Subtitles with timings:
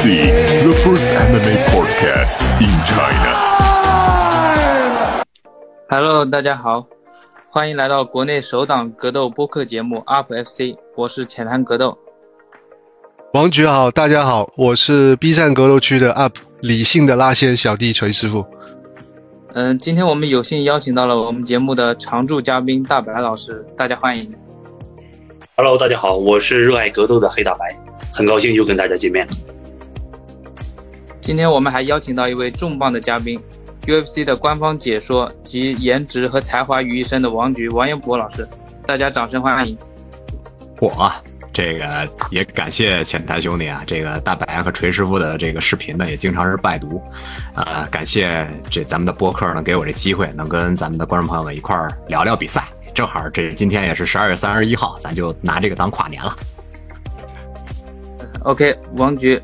[0.00, 0.32] UFC,
[0.62, 3.34] the first MMA podcast in China.
[5.90, 6.86] Hello，大家好，
[7.50, 11.98] 欢迎来到国内首档格斗播客节目 UP FC，我是浅谈格斗。
[13.34, 18.46] 王局好，大家好，我是 B 站格斗区的 UP 理性的拉线小弟锤师傅。
[19.52, 24.32] 嗯，今天我们有幸邀请到了我们节目的常驻嘉宾大白老师，大家欢迎。
[25.58, 27.78] Hello，大家好，我是热爱格斗的黑大白，
[28.14, 29.28] 很高兴又跟大家见面。
[31.30, 33.40] 今天我们还邀请到一位重磅的嘉宾
[33.86, 38.44] ，UFC 的官方解说集颜值和才华于一身的王局王彦博老师，
[38.84, 39.78] 大家掌声欢迎。
[40.80, 41.22] 我啊
[41.52, 47.00] 这个也感谢浅谈兄弟啊，这个大白和锤师傅的这个视频呢，也经常是拜读，
[47.54, 52.66] 呃，感谢这咱们的播客呢，给我这机会，能跟咱们的观众朋友们一块儿聊聊比赛。
[52.92, 56.34] 正好这今天也是十二月三十一号，咱就拿这个当跨年了。
[58.40, 59.40] OK，王局，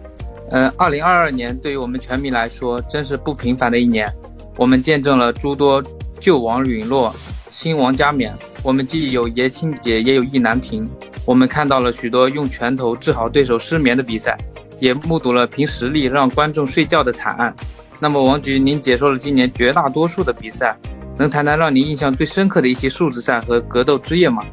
[0.51, 4.11] 呃，二零二二年对于我们全民来说真是不平凡的一年，
[4.57, 5.83] 我们见证了诸多
[6.21, 7.15] 旧王陨落、
[7.51, 10.89] 新王加冕，我们既有爷青结，也有意难平。
[11.25, 14.39] 我们看到了许多用拳头治好对手失眠的比赛，
[14.79, 17.53] 也目睹了凭实力让观众睡觉的惨案。
[17.99, 20.77] 那么，王局，您解说了今年绝大多数的比赛，
[21.19, 24.45] 能谈谈让您印象最深刻的一些数字赛和格斗之夜吗？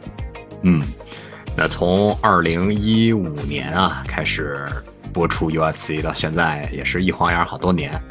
[0.64, 0.81] 嗯，
[1.55, 4.66] 那从二零一五年啊开始
[5.14, 8.02] 播出 UFC 到现在，也是一晃眼好多年，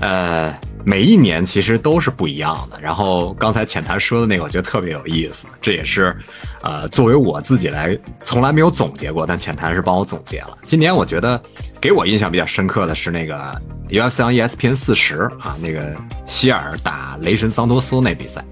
[0.00, 2.80] 呃，每一年其实都是不一样的。
[2.80, 6.16] 然后刚才浅谈说的那个，我觉得特别有意思，这也是，
[6.62, 10.56] 呃，作为我自己来从来没有总结过，但浅谈是帮我总结了。
[10.64, 11.42] 今年我觉得
[11.80, 15.94] 给我印象比较深刻的是那个 UFC on ESPN 四十啊，那个
[16.26, 18.44] 希尔打雷神桑托斯那比赛。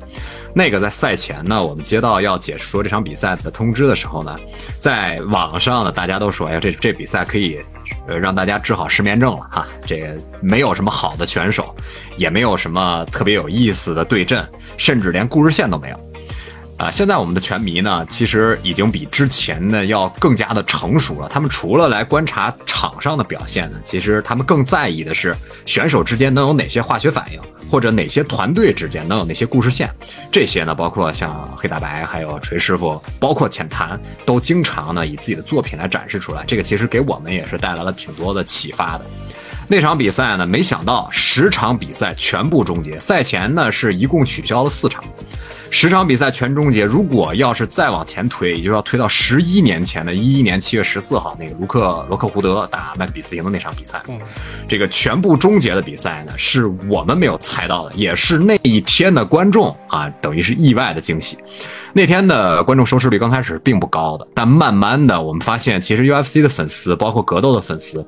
[0.54, 4.38] 那个在赛前呢，我们接到要解说这场比赛的通知的时候呢，
[4.80, 7.58] 在网上呢，大家都说，哎呀，这这比赛可以，
[8.06, 9.66] 呃，让大家治好失眠症了哈。
[9.86, 11.74] 这个没有什么好的选手，
[12.16, 14.46] 也没有什么特别有意思的对阵，
[14.76, 16.11] 甚至连故事线都没有。
[16.82, 21.28] 啊、现在我们的拳迷呢，其实已经比之前呢要更加的成熟了。
[21.28, 25.32] 他们除了来观察场上的表现呢，其实他们更在意的是
[25.64, 27.40] 选手之间能有哪些化学反应，
[27.70, 29.88] 或者哪些团队之间能有哪些故事线。
[30.32, 36.42] 这些呢，包括像黑大白，还有锤师傅，包括浅谈，都经常呢以自己的作品来展示出来。
[36.48, 39.04] 这个其实给我们也是带来了挺多的启发的。
[39.68, 45.02] 那场比赛呢，没想到十场比赛全部终结，赛前呢是一共取消了四场。
[45.74, 54.02] 十场比赛全终结，如果要是再往前推，也就要推到十一年前的一一年七月十四号那个卢克罗克胡德打麦克比斯林的那场比赛。
[54.68, 61.38] 这个全部终结的比赛呢，是我们没有猜到的，也是那一天的观众啊，等于是意外的惊喜。
[61.94, 68.06] 那天的观众收视率刚开始并不高的，但慢慢的我们发现，其实 UFC 的粉丝，包括格斗的粉丝，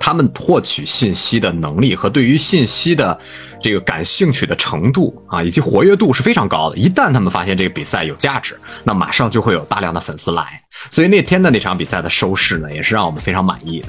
[0.00, 3.16] 他们获取信息的能力和对于信息的
[3.62, 6.76] 这个感兴趣的程度啊，以及活跃度是非常高的。
[6.78, 10.60] 一旦他们发现这个比赛有价值，那马上就会有大量的粉丝来。
[10.90, 13.88] 所以那天的那场比赛的收视呢，也是让我们非常满意的。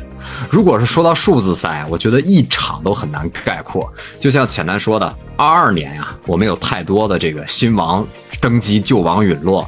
[0.50, 3.92] 如果是说到数字赛，我觉得一场都很难概括。
[4.20, 8.06] 就像浅南说的，二二年呀、我们有太多的这个新王
[8.42, 9.66] 登基，旧王陨落。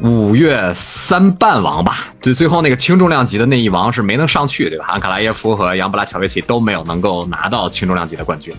[0.00, 4.86] 五月三半王吧，对，最后那个轻重量级的那一王是没能上去，对吧？
[4.88, 8.54] 安卡拉耶夫和杨布拉乔维奇都没有能够拿到轻重量级的冠军。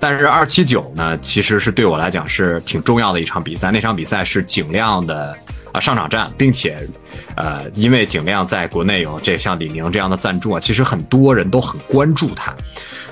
[0.00, 3.70] 但是二七九呢，其实是对我来讲是挺重要的一场比赛。
[3.70, 5.36] 那场比赛是景亮的
[5.72, 6.78] 啊上场战，并且，
[7.36, 12.52] 呃，因为景亮在国内有这像李宁这样的赞助啊，其实很多人都很关注他。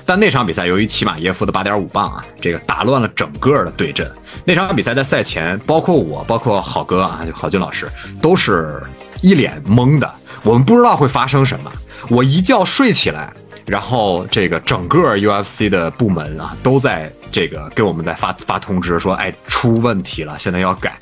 [0.09, 4.11] 但那场比赛由于齐马耶夫的八点五磅啊，这个打乱了整个的对阵。
[4.43, 7.87] 那场比赛在赛前，包括我，包括好哥啊，就郝军老师，
[8.19, 8.81] 都是
[9.21, 10.11] 一脸懵的，
[10.41, 11.71] 我们不知道会发生什么。
[12.09, 13.31] 我一觉睡起来，
[13.67, 20.99] 然后这个整个 UFC 的部门啊，都在这个给我们在发发通知说，哎，出问题了，现在要改。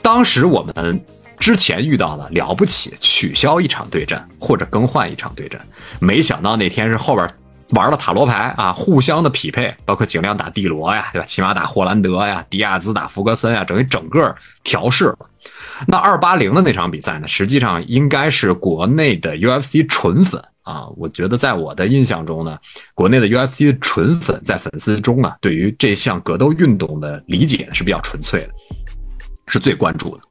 [0.00, 1.04] 当时我们
[1.36, 5.60] 之前遇到了了不起，取消一场对阵或者更换一场对阵，
[5.98, 7.28] 没想到那天是后边
[7.70, 11.26] 玩了塔罗牌啊，互相的匹配，包括尽量打蒂罗呀，对吧？
[11.26, 15.14] 起码打霍兰德呀，迪亚兹打福格森呀，等于整个调试。
[15.86, 20.86] 那二八零的那场比赛呢，实际上应该是国内的 UFC 纯粉啊。
[20.96, 22.56] 我觉得在我的印象中呢，
[22.94, 28.48] 国内的 UFC 纯粉在粉丝中啊，对于这项格斗运动的理解是比较纯粹的。
[29.46, 30.22] 是最关注的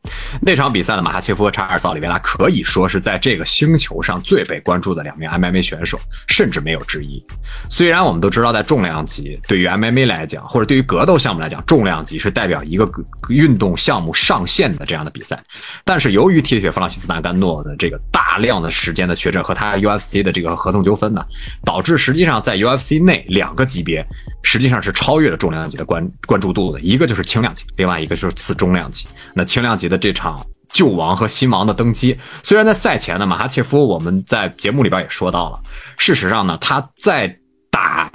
[0.42, 7.24] 那场比赛的马哈切夫和查尔斯奥利维拉可以说是在这个星球上最被关注的两名 MMA 选手，甚至没有之一。
[7.70, 12.90] 虽然我们都知道，在重量级对于 MMA 来讲，或者对于格斗项目来讲，重量级是代表一个
[13.30, 15.40] 运动项目上限的这样的比赛，
[15.86, 21.24] 但是由于铁血弗朗西斯·纳甘诺的这个大量的时间的确诊和他 UFC 的这个合同纠纷呢，
[21.64, 24.06] 导致实际上在 UFC 内两个级别
[24.42, 29.03] 实际上是超越了重量级的关关注度的，一个就是轻量级，另外一个就是次中量级。
[29.34, 30.40] 那轻量级的这场
[30.70, 35.60] 旧王和新王的登基，虽然在赛前呢，马哈切夫我们在节目里边也说到了，
[35.98, 37.36] 事实上呢，他在
[37.70, 38.12] 打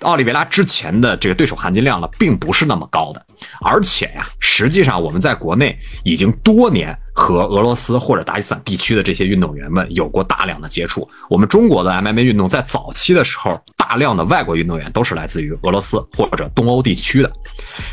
[0.00, 3.24] 奥利维拉之前的这个对手含金量呢，并不是那么高的，
[3.60, 11.06] 而且呀，实际上我们在国内已经多年和俄罗斯或者达吉斯坦地区的这些运动员们有过大量的接触。
[11.28, 17.30] 我们中国的 MMA 运动在早期的时候，大量的外国运动员都是来自于俄罗斯或者东欧地区的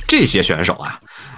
[0.07, 0.97] 这些选手啊。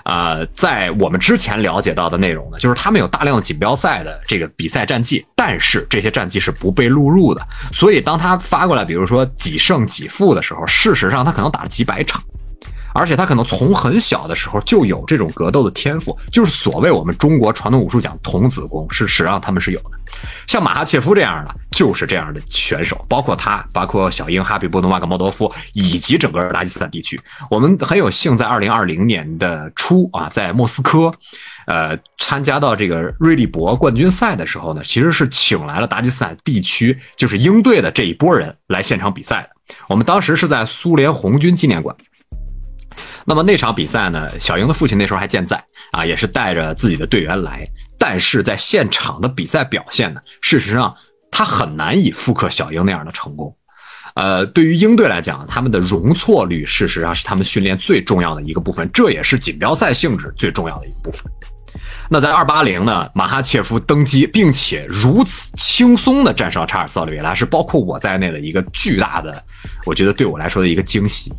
[0.10, 7.48] 呃，在我们之前了解到的内容呢，就是他们有大量的锦标赛的这个比赛战绩，但是这些战绩是不被录入的。
[7.72, 12.20] 所以当他发过来，比如说几胜几负的时候，事实上他可能打了几百场。
[13.00, 19.92] 而且他可能从很小的时候就有这种格斗的天赋，就是所谓我们中国传统武术讲童子功，是实上他们是有的。
[20.48, 27.18] 像马哈切夫这样的就是这样的选手，包括他，包括小英、哈比波诺瓦格莫多夫以及整个达吉斯坦地区。
[27.50, 31.10] 我们很有幸在二零二零年的初啊，在莫斯科，
[31.68, 39.50] 呃，参加到这个瑞利博冠军赛的时候呢，其实是请来了达吉斯坦地区就是鹰队的这一波人来现场比赛的。
[39.88, 41.96] 我们当时是在苏联红军纪念馆。
[43.30, 44.28] 那么那场比赛呢？
[44.40, 47.64] 小英的父亲那时候还健在啊，也是带着自己的队员来。
[47.96, 50.92] 但是在现场的比赛表现呢，事实上
[51.30, 53.56] 他很难以复刻小英那样的成功。
[54.16, 61.32] 呃，对于鹰队来讲，他们的容错率事实上是他们训练最重要的一个部分，这也是锦标赛性质最重要的一部分。
[62.10, 69.44] 那在二八零呢，马哈切夫登基，并且如此轻松的战胜了查尔斯奥利维拉，是包括我在内的一个巨大的，
[69.86, 71.32] 我觉得对我来说的一个惊喜。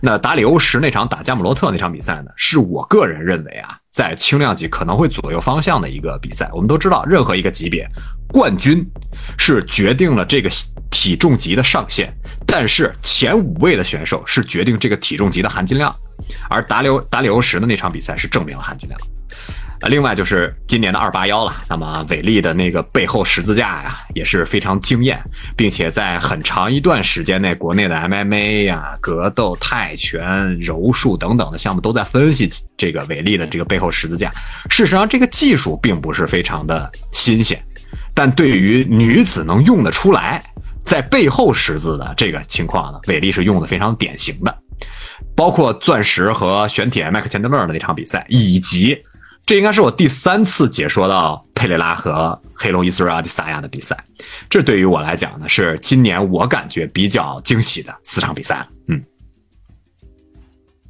[0.00, 6.48] 那达里欧什那场打加姆罗特那场比赛呢，是我个人认为啊，在轻量级可能会左右方向的一个比赛。
[6.52, 7.88] 我们都知道，任何一个级别
[8.28, 8.84] 冠军
[9.38, 10.48] 是决定了这个
[10.90, 12.12] 体重级的上限，
[12.46, 15.94] 但是前五位的选手是决定这个体重级的含金量。
[16.48, 19.00] 而达里欧达里欧什的那场比赛是证明了含金量。
[19.80, 21.54] 啊，另外就是今年的二八幺了。
[21.68, 25.20] 那么伟力的那个背后十字架呀，也是非常惊艳，
[25.54, 34.32] 并且在很长一段时间内，国内的 MMA 呀、格斗、泰拳、柔术等等的项目都在分析这个伟力的这个背后十字架。
[34.70, 37.62] 事实上，这个技术并不是非常的新鲜，
[38.14, 40.42] 但对于女子能用得出来，
[40.84, 44.58] 在背后十字的这个情况呢，伟力是用的非常典型的，
[45.34, 48.96] 包括钻石和玄铁麦克钱德勒的那场比赛，以及。
[49.46, 53.96] 这应该是我第三次解说到佩雷拉和黑龙伊斯瑞阿迪萨亚的比赛，
[54.50, 58.66] 这对于我来讲呢，是今年我感觉比较惊喜的四场比赛。
[58.88, 59.00] 嗯，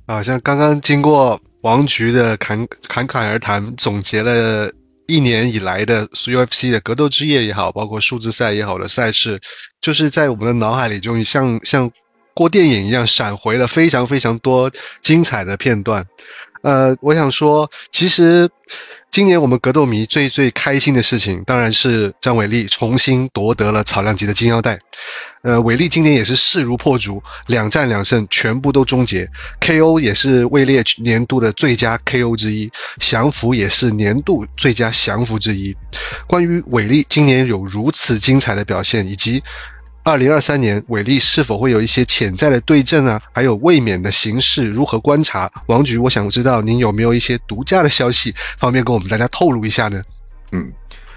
[0.06, 4.70] 啊，像刚刚经过王局的侃侃侃而谈，总结了
[5.06, 9.38] 一年以来的 UFC 的格斗之夜也好，包括数字赛也好的赛事，
[9.82, 11.90] 就是在我们的脑海里，终于像像
[12.32, 14.70] 过电影一样闪回了非常非常多
[15.02, 16.02] 精彩的片段。
[16.66, 18.50] 呃，我想说，其实
[19.08, 24.76] 今年我们格斗迷最最开心的事情，当然是张伟丽重新夺得了草量级的金腰带。
[25.44, 29.30] 呃，伟丽今年也是势如破竹，两战两胜，全部都终结
[29.60, 32.68] ，KO 也是位列年度的最佳 KO 之一，
[32.98, 35.72] 降服也是年度最佳降服之一。
[36.26, 39.40] 关于伟丽今年有如此精彩的表现，以及。
[40.06, 43.20] 二零二三年，伟力是否会有一些潜在的对阵啊？
[43.32, 45.50] 还有卫冕的形势如何观察？
[45.66, 50.00] 王局，我想知道您有没有一些独家的消息，方便跟我们大家透露一下呢？
[50.52, 50.64] 嗯，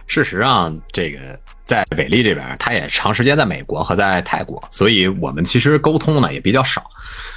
[0.07, 1.39] 事实上，这个
[1.69, 6.83] 在伟力这边，他也长时间在美国和在泰国，所以我们其实沟通呢也比较少。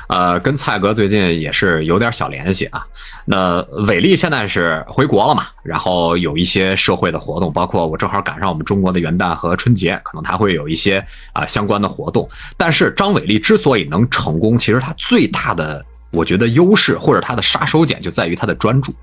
[0.08, 2.82] 呃，跟蔡哥最近也是有点小联系啊。
[3.26, 5.46] 那伟力现在是回国了嘛？
[5.62, 12.26] 然后有一些社会的活动，包括我正好赶上我们中国的元旦和春节，可能他会有一些啊相关的活动。
[12.56, 18.94] 但是张伟丽之所以能成功，其实他最大的我觉得优势或者他的杀手锏就在于他的专注。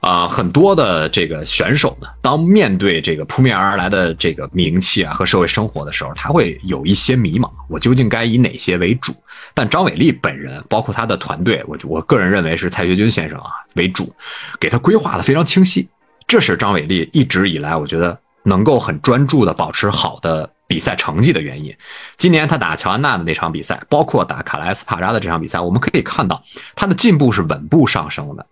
[0.00, 9.14] 啊，很多的这个选手呢，当面对这个扑面而来的这个名气啊和社会生活的时候，他会有一些迷茫，我究竟该以哪些为主？
[9.52, 14.10] 但张伟丽本人，包括他的团队，我我个人认为是蔡学军先生啊为主，
[14.58, 15.86] 给他规划的非常清晰。
[16.26, 21.74] 这是张伟丽一直以来我觉得能够很专注的保持好的比赛成绩的原因。
[22.16, 26.42] 今年他打乔安娜的那场比赛，包括打卡莱斯帕扎的这场比赛，我们可以看到
[26.74, 28.46] 他的进步是稳步上升的。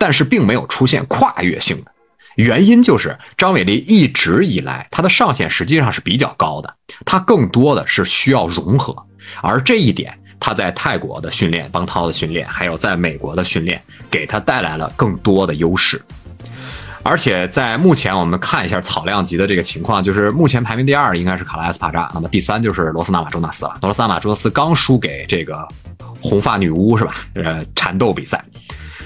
[0.00, 1.92] 但是并没有出现跨越性的。
[2.36, 8.96] 原因就是张伟丽一直以来他的上限实际上是比较高的，他更多的是需要融合，
[9.42, 16.00] 而这一点他在泰国的训练、邦涛的训练，还有在美国的训练，给他带来了更多的优势。
[17.02, 23.76] 而且在目前，我们看一下草量级的这个情况，就是目前排名第二应该是卡拉斯帕扎，那么第三就是罗斯纳马朱纳斯了。
[23.82, 25.66] 罗斯纳马朱纳斯刚输给这个
[26.22, 27.16] 红发女巫是吧？
[27.34, 28.42] 呃，缠斗比赛，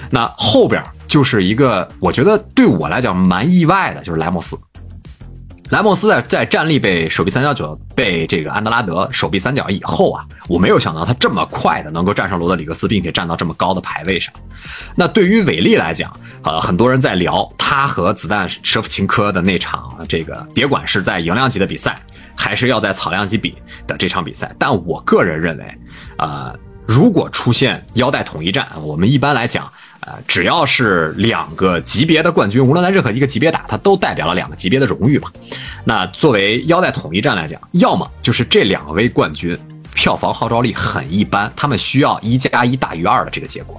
[0.09, 4.57] 那后边就是一个我觉得对我来讲蛮意外的，就是莱莫斯。
[5.71, 14.31] 莱莫斯在在站立被手臂三角九被这个安德拉德手臂三角以后啊，我没有想到他这么快的能够战胜罗德里格斯，并且站到这么高的排位上。
[14.95, 21.99] 那对于韦利来讲，呃，很多人在聊他和子弹舍甫琴科的那场这个，别管是在赢量级的比赛，
[22.35, 23.57] 还是要在草量级比
[23.87, 25.77] 的这场比赛，但我个人认为，
[26.19, 29.67] 呃，如果出现腰带统一战，我们一般来讲。
[30.05, 35.31] 呃，只要是两个级别的冠军，无论在任何一个级别打，它都代表了两个级别的荣誉嘛。
[35.83, 39.57] 那作为腰带统一战来讲，要么就是这两位冠军
[39.95, 43.75] 票房号召力很一般，他们需要一加一大于二的这个结果；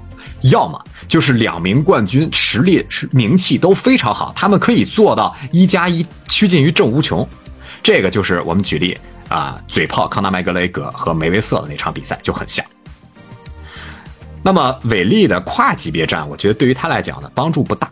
[0.50, 7.26] 要么就是两名冠军实力是名气都非常好，他们可以做到一加一趋近于正无穷。
[7.85, 12.66] 这个就是我们举例啊，嘴炮康纳麦格雷格和梅威瑟的那场比赛就很像。
[14.47, 17.91] 那么韦利的跨级别战，我觉得对于他来讲呢帮助不大。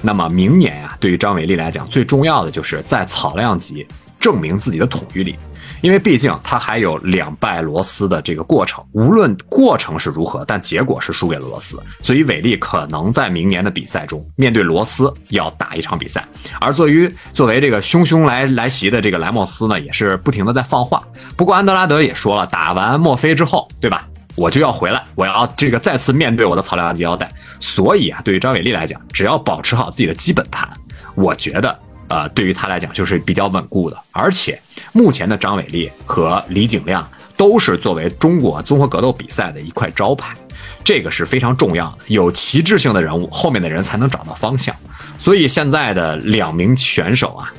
[0.00, 3.84] 那么明年呀，对于张伟丽来讲，最重要的就是在草量级
[4.20, 5.36] 证明自己的统御力，
[5.80, 8.84] 因为毕竟他还有两败罗斯的这个过程。
[8.92, 16.24] 无论过程是如何，但结果是输给了罗斯，所以韦利可能在明年的比赛中面对罗斯要打一场比赛。
[16.60, 21.02] 而作为作为这个汹汹来来袭的这个莱莫斯呢，也是不停的在放话。
[21.36, 24.06] 不过安德拉德也说了，打完墨菲之后，对吧？
[24.40, 27.30] 我就要回来，我要这个再次面对我的草量级腰带。
[27.60, 30.66] 所以啊，对于张伟丽来讲，只要保持好自己的基本盘，
[31.14, 31.78] 我觉得，
[32.08, 33.98] 呃，对于他来讲就是比较稳固的。
[34.12, 34.58] 而且
[34.94, 37.06] 目前的张伟丽和李景亮
[37.36, 40.34] 都是作为中国综合格斗比赛的一块招牌，
[40.82, 41.98] 这个是非常重要的。
[42.06, 44.74] 有旗帜性的人物，后面的人才能找到方向。
[45.18, 47.52] 所以现在的两名选手啊。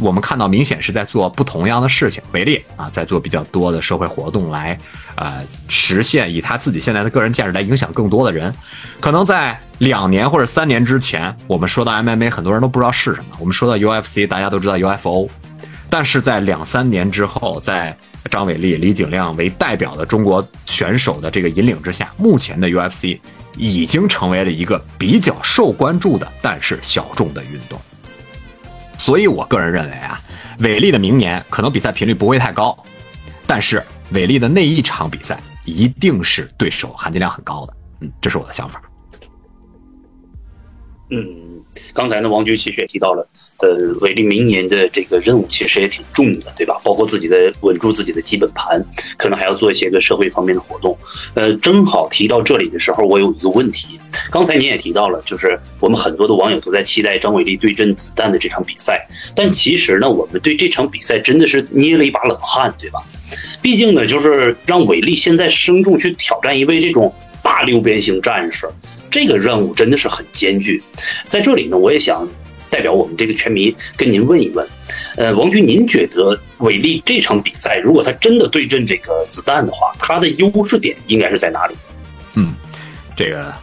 [0.00, 2.22] 我们看到明显是在做不同样的事情。
[2.32, 4.78] 维利啊，在做比较多的社会活动来，
[5.16, 8.54] 呃，实现以他自己现在的个人价值来影响更多的人。
[9.00, 13.36] 可能在两年或者三年之前，我们说到 MMA，很多人都不知道是什么。
[13.38, 15.28] 我们说到 UFC，大家都知道 UFO。
[15.90, 17.96] 但是在两三年之后，在
[18.30, 23.18] 张伟丽、李景亮为代表的中国选手的这个引领之下，目前的 UFC
[23.56, 27.80] 已经成为了一个比较受关注的，但是小众的运动。
[29.04, 30.18] 所以，我个人认为啊，
[30.60, 32.74] 伟力的明年可能比赛频率不会太高，
[33.46, 37.76] 但是伟力的那一场比赛一定是对手含金量很高的。
[38.00, 38.80] 嗯，这是我的想法。
[41.10, 41.20] 嗯。
[41.92, 43.28] 刚才呢，王军其实也提到了，
[43.64, 46.78] 呃，伟力明年的这个任务其实也挺重的，对吧？
[46.84, 48.84] 包括自己的稳住自己的基本盘，
[49.16, 50.94] 可能还要做一些个社会方面的活动。
[51.32, 53.98] 呃，正好提到这里的时候，我有一个问题。
[54.30, 63.00] 刚才您也提到了，就是我们很多的网友都在期待张伟丽对阵子弹的这场比赛，但其实呢，我们对这场比赛真的是捏了一把冷汗，对吧？
[63.62, 68.68] 毕竟呢，就是让伟丽现在生重去挑战一位这种大六边形战士。
[69.10, 70.82] 这个任务真的是很艰巨，
[71.28, 72.28] 在这里呢，我也想
[72.74, 74.66] 代表我们这个全民跟您问一问，
[75.16, 81.76] 呃，王军，您觉得伟力这场比赛，如果他真的对阵这个子弹的话，他的优势点应该是在哪里？
[82.34, 82.52] 嗯，
[83.14, 83.54] 这个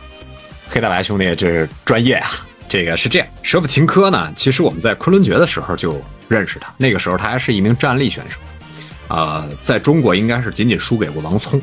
[0.70, 2.30] 黑大白兄弟这是专业啊，
[2.70, 8.38] 这个是这样，舍甫琴科呢，其实我们在昆仑决的时候就认识他，那个时候他还是一名站立选手，
[9.10, 11.62] 呃，在中国应该是仅仅输给过王聪，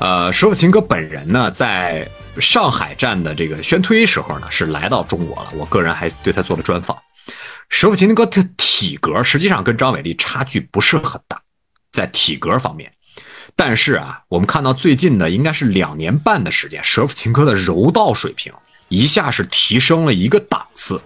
[0.00, 2.08] 呃，舍甫琴科本人呢，在
[2.40, 5.50] 上海站的这个宣推时候呢，是来到中国了。
[5.54, 6.96] 我个人还对他做了专访。
[7.68, 11.38] 舍甫琴科的体格实际上跟张伟丽差距不是很大，
[11.92, 12.90] 在体格方面。
[13.54, 18.50] 但是啊，我们看到最近的应该是两年半的时间，舍甫琴科的柔道水平
[18.88, 20.98] 一下是提升了一个档次，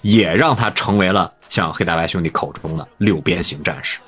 [0.00, 3.98] 也让他成为了像黑大白兄弟口中的六边形战士。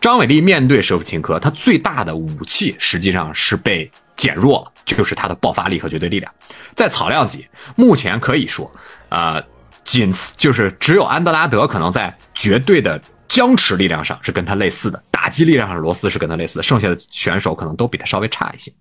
[0.00, 4.72] 张伟丽面对舍甫琴科，他最大的武器实际上是被减弱了。
[4.88, 6.32] 就是他的爆发力和绝对力量，
[6.74, 8.72] 在草量级目前可以说，
[9.10, 9.38] 呃，
[9.84, 18.72] 仅就是只有安德拉德可能在绝对的僵持力量上是跟他类似的，打击力量上罗斯是跟他类似的，剩下的选手可能都比他稍微差一些。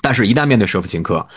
[0.00, 1.28] 但是，一旦面对舍甫琴科，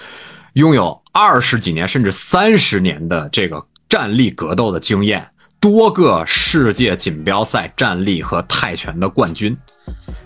[0.54, 5.30] 拥有二十几年甚至三十年的这个站立格斗的经验，
[5.66, 9.58] 多个世界锦标赛站立和泰拳的冠军，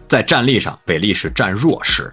[0.05, 2.11] 在站立上，韦利是占弱势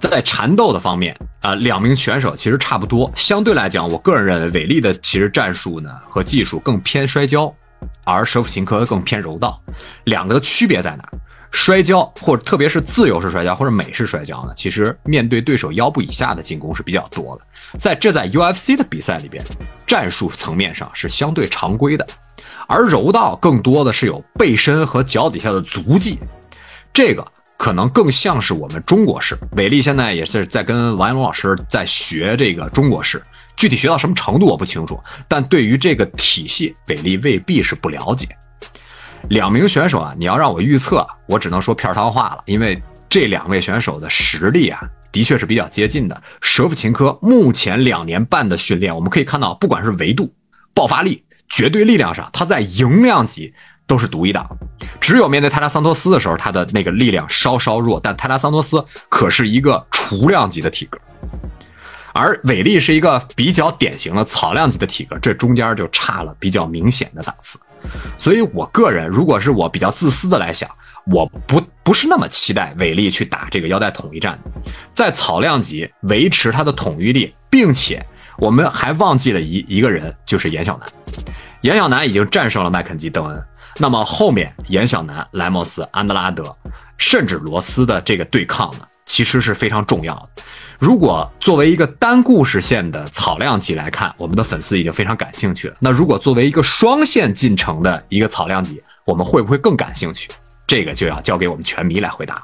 [0.00, 0.10] 的。
[0.10, 3.08] 在缠斗的方面啊，两名选手其实差不多。
[3.14, 7.54] 相对来讲，我个人认为韦力的其实战术呢和技术更偏摔跤，
[8.02, 9.62] 而舍甫琴科更偏柔道。
[10.02, 11.08] 两个的区别在哪？
[11.52, 17.78] 摔跤或者特别是自由式摔跤或者美式摔跤呢，其实面对对手腰部以下的进攻是比较多的。
[17.78, 19.44] 在这在 UFC 的比赛里边，
[19.86, 22.06] 战术层面上是相对常规的，
[22.66, 26.18] 而柔道更多的是有背身和脚底下的足技，
[26.92, 27.24] 这个
[27.58, 29.38] 可能更像是我们中国式。
[29.52, 33.22] 伟力现在也是在跟王岩龙老师在学这个中国式，
[33.56, 38.26] 具体学到什么程度我不清楚，但对于这个体系，伟力未必是不了解。
[39.28, 46.22] 两名选手啊，你要让我预测，我只能说片儿汤话了，因为这两位选手的实力啊，的确是比较接近的。
[46.40, 50.32] 舍甫琴科目前两年半的训练，我们可以看到，不管是维度、
[50.74, 53.52] 爆发力、绝对力量上，他在营量级
[53.86, 54.48] 都是独一档。
[55.00, 60.98] 只有面对泰拉桑托斯的时候，他的那个力量稍稍弱，但泰拉桑托斯可是一个雏量级的体格，
[62.14, 67.58] 而韦力是一个比较典型的草量级的体格，这中间就差了比较明显的档次。
[68.18, 70.70] 所以，我个人如果是我比较自私的来想，
[71.06, 74.38] 我不不是那么期待韦力去打这个腰带统一战，
[74.92, 78.04] 在草量级维持他的统御力，并且
[78.38, 80.88] 我们还忘记了一一个人，就是严小南。
[81.62, 83.44] 严小南已经战胜了麦肯基·邓恩，
[83.78, 86.44] 那么后面严小南、莱莫斯、安德拉德，
[86.98, 90.42] 甚至罗斯的这个对抗呢，其实是非常重要的。
[90.82, 95.76] 如果作为一个单故事线的草量级来看，我们的粉丝已经非常感兴趣了。
[95.78, 100.28] 那如果作为一个双线进程的一个草量级，我们会不会更感兴趣？
[100.66, 102.42] 这个就要交给我们全迷来回答了。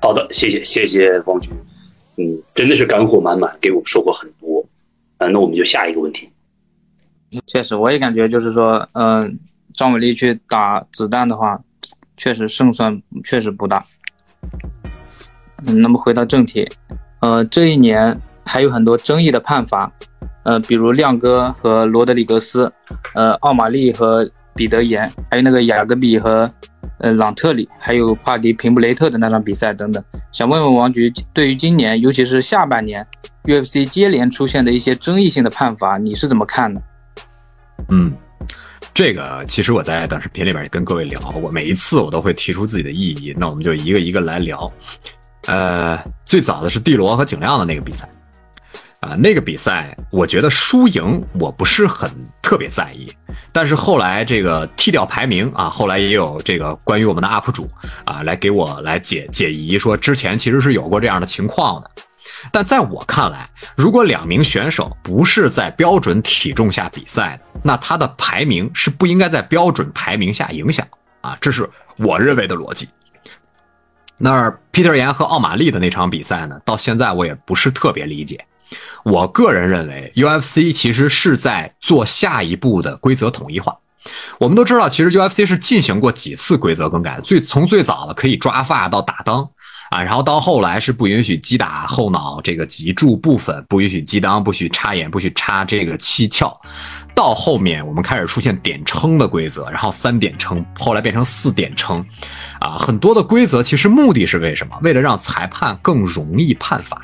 [0.00, 1.50] 好的，谢谢谢谢王局，
[2.18, 4.64] 嗯，真的是干货满满，给我们说过很多。
[5.18, 6.30] 啊，那我们就下一个问题。
[7.48, 9.36] 确实，我也感觉就是说，嗯，
[9.74, 11.60] 张伟丽去打子弹的话，
[12.16, 13.84] 确实胜算确实不大。
[15.64, 16.68] 那么回到正题，
[17.20, 19.90] 呃，这一年还有很多争议的判罚，
[20.44, 22.72] 呃，比如亮哥和罗德里格斯，
[23.14, 26.50] 呃，奥马利和彼得岩，还有那个雅各比和
[26.98, 30.02] 呃朗特里，还有帕迪平布雷特的那场比赛等等。
[30.32, 33.06] 想问问王局，对于今年，尤其是下半年
[33.44, 36.82] UFC 接连出现的一些争议性的判罚，你是怎么看的？
[37.88, 38.12] 嗯。
[38.92, 44.70] 这个其实我在短视频里边也跟各位聊过，每一次我都会提出自己的异议，那我们就一个一个来聊。
[45.46, 48.08] 呃，最早的是蒂罗和景亮的那个比赛，
[49.00, 52.10] 啊，那个比赛我觉得输赢我不是很
[52.42, 53.10] 特别在意，
[53.52, 57.70] 但是后来这个踢掉排名啊，后来也有这个关于我们的 UP 主
[58.04, 61.90] 啊来给我来解解疑，说之前其实是有过这样的情况的。
[62.52, 70.86] 但在我看来，如果两名选手不是在标准体重下比赛的，那他的排名是不应该在标准排名下影响
[71.22, 72.88] 啊，这是我认为的逻辑。
[74.22, 78.38] 那皮特岩和奥马利的那场比赛呢，到现在我也不是特别理解。
[79.02, 83.74] 我个人认为，UFC 其实是在做下一步的规则统一化。
[84.38, 89.48] 我们都知道，其实 UFC 是进行过几次规则更改，最从最早的可以抓发到打裆。
[89.90, 96.56] 啊，然后到后来是不允许击打后脑这个脊柱部分，不允许击裆，不许插眼，不许插这个七窍。
[97.14, 102.04] 到后面我们开始出现点撑的规则，然后三点撑，后来变成四点撑。
[102.60, 104.78] 啊，很多的规则其实目的是为什么？
[104.82, 107.00] 为了让裁判更容易判罚。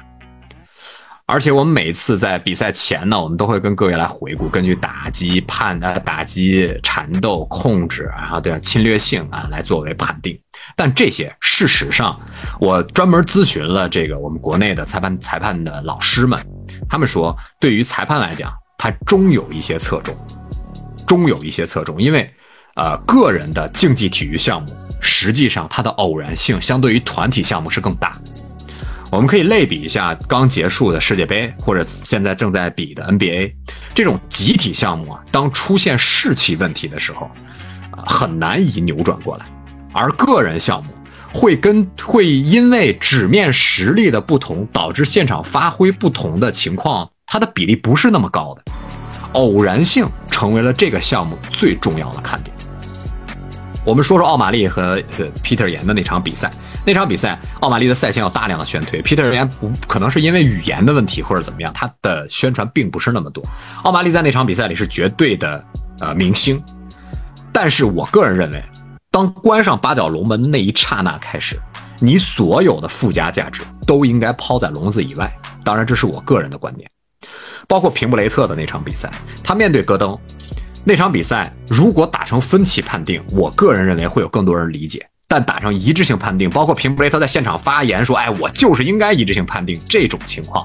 [1.29, 10.39] 而且我们每次在比赛前呢，我们都会跟各位来回顾，根据打击判呃打击缠斗控制，然后对侵略性啊来作为判定。
[10.77, 12.17] 但这些事实上，
[12.61, 16.41] 我专门咨询了这个我们国内的裁判裁判的老师们，
[16.89, 20.15] 他们说，对于裁判来讲，它终有一些侧重，
[21.07, 22.31] 终有一些侧重，因为
[22.75, 24.69] 呃个人的竞技体育项目，
[25.01, 28.13] 实际上它的偶然性相对于团体项目是更大。
[29.11, 33.53] 我们可以类比一下刚结束的世界杯，或者现在正在比的 NBA
[33.95, 37.31] 这种集体项目啊，当出现士气问题的时候，
[38.07, 39.47] 很难以扭转过来；
[39.93, 40.93] 而个人项目
[41.33, 48.63] 会跟会因为纸面实力的不同，导致现场发挥不同的情况，它的比例不是那么高的。
[49.33, 52.57] 偶然性成为了这个项目最重要的看点。
[53.85, 56.51] 我们说说奥马利和呃 Peter 岩的那场比赛。
[56.85, 63.43] 那场比赛，奥马利的赛前有大量的宣推，Peter 岩不可能是因为语言的问题或者怎么样，他的宣传并不是那么多。
[63.83, 65.65] 奥马利在那场比赛里是绝对的
[65.99, 66.63] 呃明星，
[67.53, 68.63] 但是我个人认为，
[69.11, 71.61] 当关上八角龙门那一刹那开始，
[71.99, 75.33] 你所有的附加价值都应该抛在笼子以外。
[75.65, 76.89] 当然，这是我个人的观点。
[77.67, 79.11] 包括平布雷特的那场比赛，
[79.43, 80.19] 他面对戈登。
[80.85, 90.65] 那场比赛如果打成分歧判定，我个人认为会有更多人理解，但打上一致性判定，包括平布雷特在现场发言说：“哎，我就是应该一致性判定。”这种情况，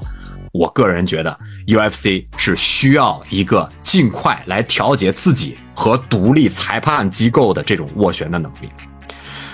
[0.52, 1.36] 我个人觉得
[1.66, 8.70] UFC 是需要一个尽快来调节自己和独立裁判机构的这种斡旋的能力。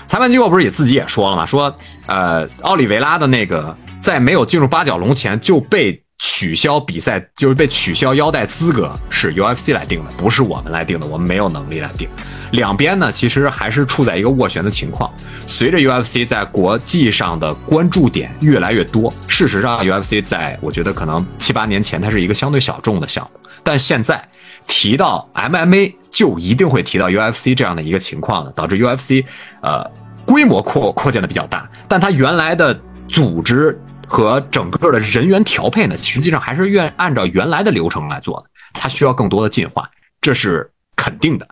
[0.06, 1.46] 裁判机构不是也自己也说了吗？
[1.46, 12.08] 说，呃，奥利维拉的那个在没有进入八角笼前就被取消比赛，就是被取消腰带资格，是 UFC 来定的，不是我们来定的，我们没有能力来定。
[12.52, 15.12] 两边呢，其实还是处在一个斡旋的情况。
[15.46, 24.20] 随着 UFC 在国际上的关注点越来越多，事实上，UFC 在我觉得可能七八年前它是一个相对小众的项目，但现在
[24.66, 29.24] 提到 MMA 就一定会提到 UFC 这样的一个情况了，导致 UFC
[29.60, 29.88] 呃
[30.26, 32.78] 规模扩扩建的比较大，但它原来的
[33.08, 39.88] 组织和整个的人员调配呢，实际上还是愿按照原来的流程来做的，它需要更多的进化，
[40.20, 41.46] 这是肯定的。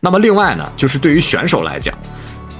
[0.00, 1.96] 那么另外呢，就是对于选手来讲，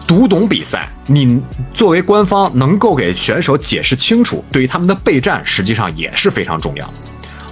[0.06, 1.42] 读懂比赛，你
[1.74, 6.88] 作为官方能够给选手解释清楚，对于他们的备战实际上也是非常重要。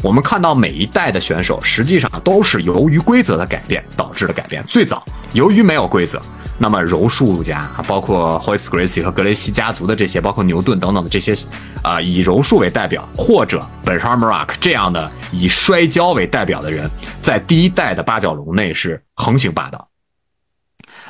[0.05, 4.63] 我们看到每一代的选手，实际上都是由于规则的改变导致的改变。
[4.69, 6.21] 最早由于没有规则。
[6.59, 11.35] 那么柔术家，包括 Hoist Gracie 和格雷西家族的这些，包括牛顿等等的这些，
[11.83, 16.89] 啊，以柔术为代表，或者本沙姆拉克这样的以摔跤为代表的人，
[17.21, 19.89] 在第一代的八角笼内是横行霸道。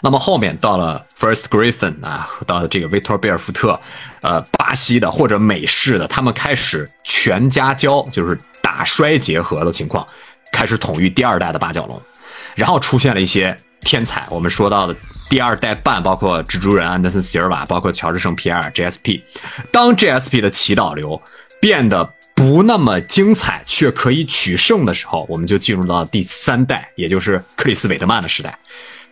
[0.01, 3.79] 那么后面到了 First Griffin 啊，到了这个维托贝尔福特，
[4.23, 8.39] 呃，巴西的或者美式的，他们开始全家交，就是
[8.75, 10.05] 打摔结合的情况，
[10.53, 12.03] 开始统御第二代的八角笼，
[12.57, 13.57] 然后出现了一些。
[13.81, 14.97] 天才，我们说到的
[15.29, 19.21] 第二代半，包括蜘蛛人安德森·席尔瓦，包括乔治·圣皮埃尔 （GSP）。
[19.71, 21.21] 当 GSP 的祈祷流
[21.61, 22.03] 变得
[22.35, 28.59] 不那么精彩，却可以取胜的时候，我们就进入到第三代，也就是克里斯·韦德曼的时代。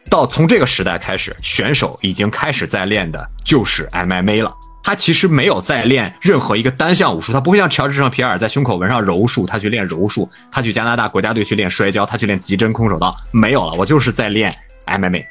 [0.08, 4.50] 到从这个时代开始，选手已经开始在练的就是 MMA 了。
[4.82, 14.54] 他其实没有在练任何一个单项武术，他不会像乔治圣皮尔在胸口纹上柔术，他去练柔术，他去加拿大国家队去练摔跤，他去练极真空手道，没有了，我就是在练
[14.86, 15.24] MMA。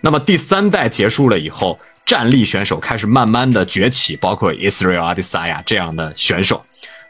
[0.00, 6.60] 那么第三代结束了以后，站立选手开始慢慢的崛起，包括 Israel Adesanya 这样的选手。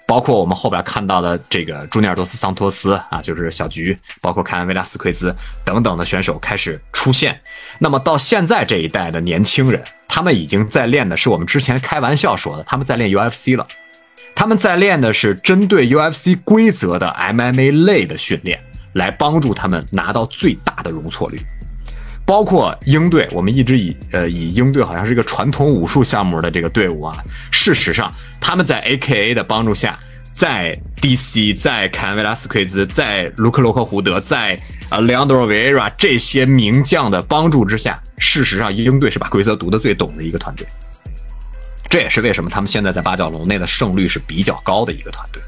[0.07, 5.35] 包括我们后边看到的这个朱尼尔多斯桑托斯啊，就是小菊，包括凯恩维拉斯奎兹
[5.65, 7.41] 等等的选手开始出现。
[7.79, 9.83] 那么到现在这一代的年轻人，
[10.15, 13.67] 他们已经在练的是我们之前开玩笑说的，他们在练 UFC 了。
[14.33, 18.61] 他们在练的是针对 UFC 规则的 MMA 类的训练，
[18.93, 21.41] 来帮助他们拿到最大的容错率。
[22.25, 27.17] 包括鹰队，我们一直以呃以鹰队好像是一个传统武术项目的这个队伍啊。
[27.51, 28.09] 事实上，
[28.41, 29.99] 他们在 AKA 的帮助下，
[30.33, 30.73] 在
[31.03, 34.57] DC，在坎·维拉斯奎兹，在卢克·洛克胡德，在
[34.95, 40.65] 啊莱昂多·维拉这些名将的帮助之下，事实上英队是把规则读得最懂的一个团队。
[41.89, 45.43] 这也是为什么他们现在在八角笼内的胜率是比较高的一个团队，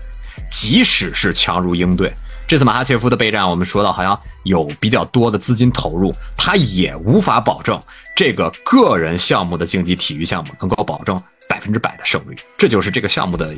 [0.51, 2.13] 即使是强如英队。
[2.49, 7.81] 这次马哈切夫的备战，我们说到好像有比较多的资金投入，他也无法保证
[8.17, 11.17] 这个个人项目的竞技体育项目能够保证
[11.49, 13.55] 百分之百的胜率，这就是这个项目的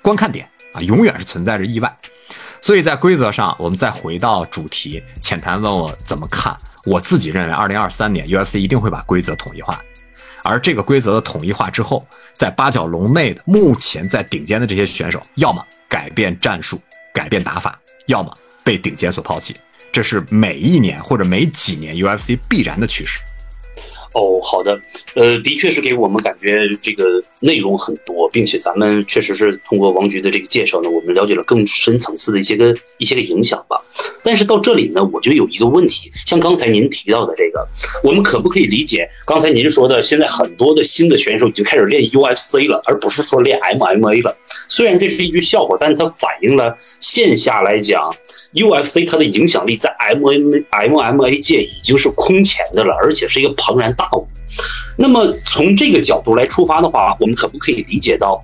[0.00, 1.98] 观看点啊，永远是存在着意外。
[2.60, 9.82] 所以在规则上，我们再回到主题，浅谈问我怎么看，我自己认为，二零二三年 UFC 一定会把规则统一化，
[10.44, 16.80] 而这个规则的统一化之后，在八角笼内的目前在顶尖的这些选手，要么改变战术，
[17.12, 17.78] 改变打法。
[18.06, 18.32] 要么
[18.64, 19.54] 被顶尖所抛弃，
[19.92, 23.20] 这是每一年或者每几年 UFC 必然的趋势。
[24.18, 24.80] 哦，好的，
[25.14, 27.04] 呃，的确是给我们感觉这个
[27.38, 33.80] 内容很多，并且咱们确实是通过王局的这个介绍呢，我们了解了更深层次的一些个一些个影响吧。
[34.24, 37.66] 但是到这里呢，我就有一个问题，像刚才您提到的这个，
[38.02, 44.36] 我们可不可以理解刚才您说的，现在很多的新的选手已经开始练 UFC 了，而不是说练 MMA 了？
[44.68, 48.12] 虽然这是一句笑话，但是它反映了线下来讲
[48.52, 53.94] ，UFC 它的影响力在 MMA MMA 界已经是空前的了，而且是一个庞然。
[53.98, 54.07] 大
[54.96, 58.40] 那么从这个角度来出发的话，我们可不可以理解到，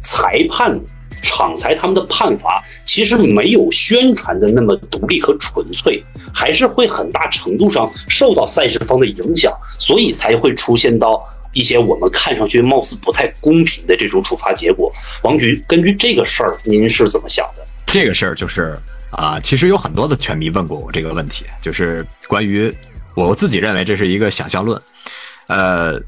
[0.00, 0.78] 裁判、
[1.22, 6.00] 场裁他们的判罚其实没有宣传的那么独立和纯粹，
[6.32, 11.20] 还是会很大程度上受到赛事方的影响，所以才会出现到
[11.52, 14.88] 一些我们看上去貌似不太公平的这种处罚结果。
[15.24, 17.66] 王局，根据这个事儿，您是怎么想的？
[17.86, 18.78] 这个事儿就是
[19.10, 22.72] 啊，其实有很多的拳迷问过我这个问题，就是关于。
[23.26, 24.80] 我自己认为这是一个想象论，
[25.48, 26.00] 呃，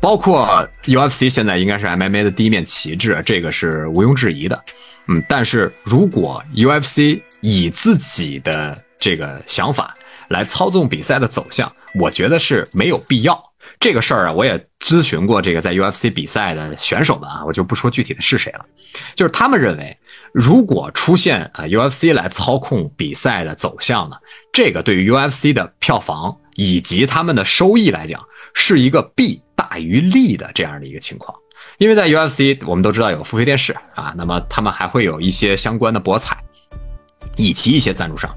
[0.00, 4.64] 包括 UFC 现在应该是 MMA 的第一面旗帜，这个是毋庸置疑的，
[5.06, 9.94] 嗯，但是如果 UFC 以自己的这个想法
[10.28, 13.42] 来操纵比赛的走向，我觉得是没有必要。
[13.78, 18.66] 这个事儿啊，我也咨询过这个在 UFC 比赛的选手们啊，我就不说具体的是谁了。
[19.14, 19.96] 就是他们认为，
[20.34, 24.16] 如果出现啊 UFC 来操控比赛的走向呢，
[24.52, 28.22] 这个对于 UFC 的票房以及他们的收益来讲，
[28.54, 31.34] 是一个弊大于利的这样的一个情况。
[31.78, 36.36] 因为在 UFC，我们都知道有付费电视啊，那么他们还会有一些相关的博彩，
[37.36, 38.30] 以及一些赞助商，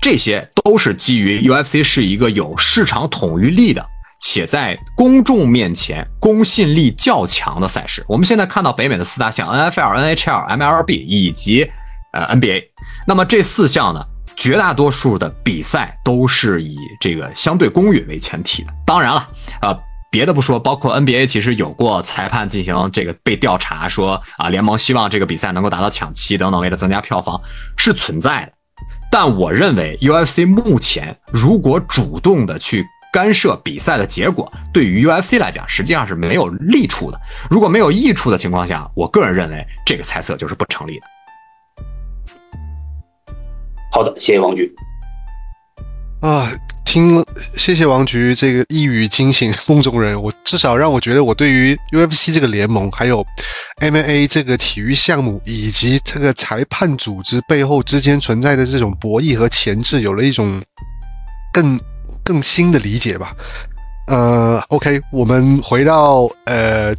[0.00, 3.84] 这些都是基于 UFC 是一个有市场统御力的，
[4.20, 8.04] 且在公众面前公信力较强的赛事。
[8.08, 11.68] 我们现在看到北美的四大项 NFL、NHL、MLB 以及
[12.12, 12.64] 呃 NBA，
[13.06, 14.04] 那么这四项呢，
[14.36, 18.72] 绝大多数的比赛都是以这个相对公允为前提的。
[18.86, 19.26] 当然了，
[19.62, 19.78] 呃。
[20.08, 27.38] 别的不说，包括 NBA 其实有过裁判进行这个被调查，说啊联盟希望这个比赛能够达到抢七等等，为了增加票房
[27.76, 28.52] 是存在的。
[29.10, 37.20] 但我认为 UFC 目前如果主动的去干涉比赛的结果，对于 UFC 来讲实际上是没有利处的。
[37.50, 41.06] 如果没有益处的情况下，我个人认为这个猜测就是不成立的。
[43.96, 44.70] 好的，谢谢王局。
[46.20, 46.52] 啊。
[46.84, 47.24] 听，
[47.56, 50.20] 谢谢王局这个一语惊醒梦中人。
[50.22, 53.26] 我至少让我觉得，我对于 UFC 这个联盟，还有
[53.80, 60.62] MMA 这个体育项目，以及这个裁判组织背后之间存在的这种博弈和潜质，有了一种
[61.52, 61.78] 更
[62.22, 63.34] 更新的理解吧。
[64.06, 66.94] 呃，OK，我们回到呃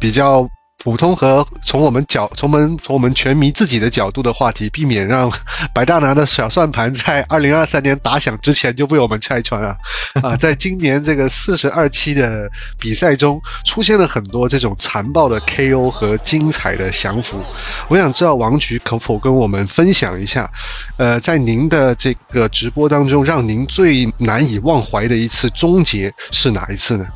[0.00, 0.48] 比较。
[0.84, 5.30] 普通和从我们角从我们从我们全迷自己的角度的话题，避免让
[5.74, 9.76] 白大拿的小算盘在 二零二三年打响之前就被我们拆穿啊！
[10.22, 17.42] 啊，在今年这个四十二期的比赛中，出现了很多这种残暴的 KO 和精彩的降服。
[17.88, 20.48] 我想知道王局可否跟我们分享一下，
[20.96, 27.06] 呃，在您的这个直播当中，让您最难以忘怀的一次终结是哪一次呢？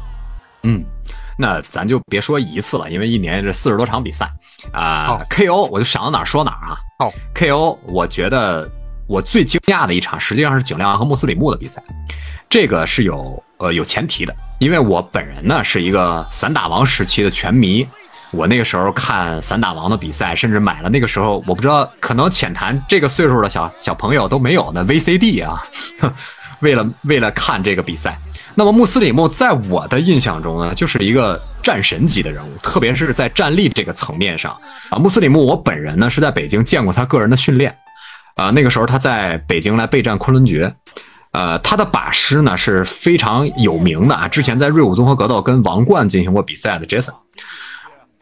[0.64, 0.84] 嗯。
[1.36, 4.30] 那咱就别说一次了，因为一年这四十多场比赛
[4.72, 6.78] 啊，KO 我就想到哪儿说哪儿啊。
[6.98, 8.70] 好，KO 我觉得
[9.06, 11.82] 我最惊讶的一场实际上是景亮和穆斯里木的比赛，
[12.48, 17.86] 这个是有呃有前提的，因为我本人呢是一个散打王时期的拳迷，
[18.30, 25.62] 我那个时候看散打王的比赛，甚至买了那个时候我不知道可能浅谈这个岁数的小小朋友都没有的 VCD 啊。
[26.62, 28.18] 为了为了看这个比赛，
[28.54, 34.56] 那么穆斯里木在我的印象中呢，就是一个战神级的人物，特别是在战力这个层面上
[34.88, 34.96] 啊。
[34.96, 37.76] 穆斯里木，我本人呢是在北京见过他个人的训练，
[38.36, 40.72] 啊，那个时候他在北京来备战昆仑决，
[41.32, 47.14] 呃，他的把师呢是非常有名的啊，之前在瑞武综合格斗跟王冠进行过比赛的杰森，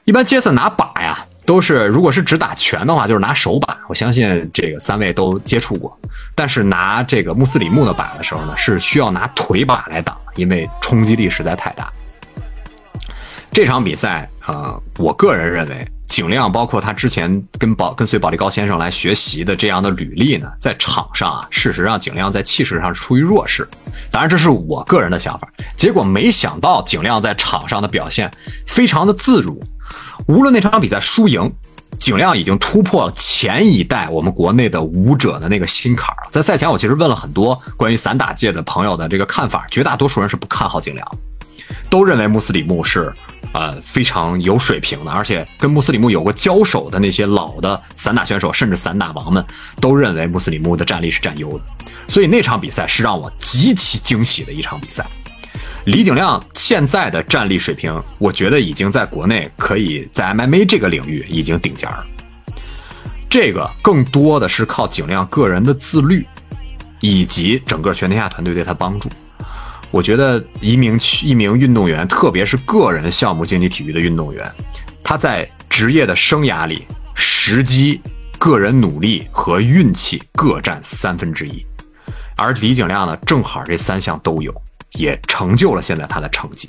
[0.04, 1.26] 一般杰森拿把呀。
[1.46, 3.76] 都是，如果是只打拳的话，就是拿手把。
[3.88, 5.98] 我相信这个三位都接触过。
[6.34, 11.92] 但是拿这个穆斯里木的把的时候呢，是需要拿腿把来挡，因为冲击力实在太大。
[13.52, 23.68] 这场比赛，呃，我个人认为，景亮包括他之前跟保跟随保利高先生来学习的这样的履历呢，在场上啊，事实上景亮在气势上是处于弱势。
[24.08, 25.48] 当然，这是我个人的想法。
[25.76, 28.30] 结果没想到景亮在场上的表现
[28.68, 29.60] 非常的自如。
[30.26, 31.52] 无论那场比赛输赢，
[31.98, 36.26] 景亮已经突破了前一代我们国内的武者的那个心坎儿。
[36.30, 41.06] 在赛前，我其实问了很多关于散打界的朋友的这个看法，绝大多数人是不看好景亮，
[41.88, 43.12] 都认为穆斯里木是
[43.52, 49.44] 呃非常有水平的，而且跟穆斯里木有过交手的那些老的散打选手，甚至散打王们
[49.80, 51.64] 都认为穆斯里木的战力是占优的。
[52.08, 55.06] 所以那场比赛是让我极其惊喜的一场比赛。
[55.90, 62.06] 李景亮现在的战力水平，我觉得已经在国内可以在 MMA 这个领域已经顶尖了。
[63.28, 66.24] 这个更多的是靠景亮个人的自律，
[67.00, 69.08] 以及整个全天下团队对他帮助。
[69.90, 74.48] 我觉得一名一名运动员，特别是个人项目竞技体育的运动员，
[75.02, 78.00] 他在职业的生涯里，时机、
[78.38, 81.66] 个人努力和运气各占三分之一，
[82.36, 84.54] 而李景亮呢，正好这三项都有。
[84.92, 86.68] 也成就了现在他的成绩。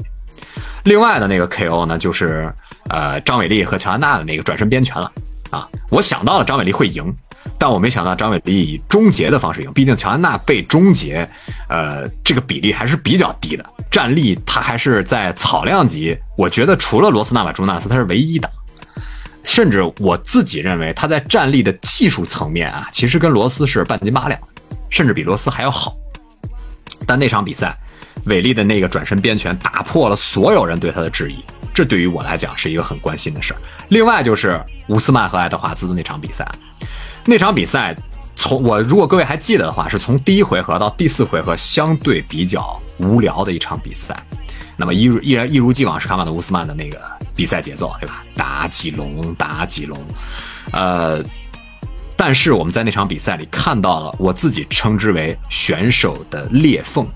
[0.84, 2.52] 另外的那个 KO 呢，就是
[2.90, 5.12] 呃张伟丽和乔安娜的那个转身边拳了
[5.52, 5.68] 啊。
[5.90, 7.14] 我想到了张伟丽会赢，
[7.60, 9.72] 但我没想到张伟丽以终结的方式赢。
[9.74, 11.28] 毕竟乔安娜被终结，
[11.70, 13.64] 呃，这个比例还是比较低的。
[13.92, 18.50] 战力他还是在草量级，我觉得除了罗斯纳瓦朱纳斯，他是唯一的。
[19.44, 24.40] 甚至我自己认为他在战力的技术层面啊，其实跟罗斯是半斤八两，
[24.90, 25.96] 甚至比罗斯还要好。
[27.06, 27.78] 但那场比赛。
[28.26, 33.62] 伟力的那个转身边拳打破了所有人对他的质疑，这对于我来讲是一个很关心的事儿。
[33.90, 36.48] 另外就是乌斯曼和爱德华兹的那场比赛，
[37.26, 37.96] 那场比赛
[38.36, 44.16] 从我如果各位还记得的话，是从第一回合到第四回合相对比较无聊的一场比赛。
[44.78, 47.00] 那么一如依然一如既往是卡马的乌斯曼的那个
[47.36, 48.24] 比赛节奏，对吧？
[48.36, 49.98] 打几龙打几龙，
[50.72, 51.24] 呃，
[52.16, 57.08] 但是我们在那场比赛里看到了我自己称之为选手的裂缝。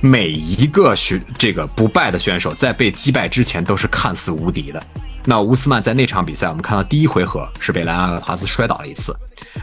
[0.00, 4.82] 每一个选这个不败的选手在被击败之前都是看似无敌的。
[5.24, 9.14] 那乌斯曼在那场比赛，我们看到第一回合是被莱昂纳德·华兹摔倒了一次，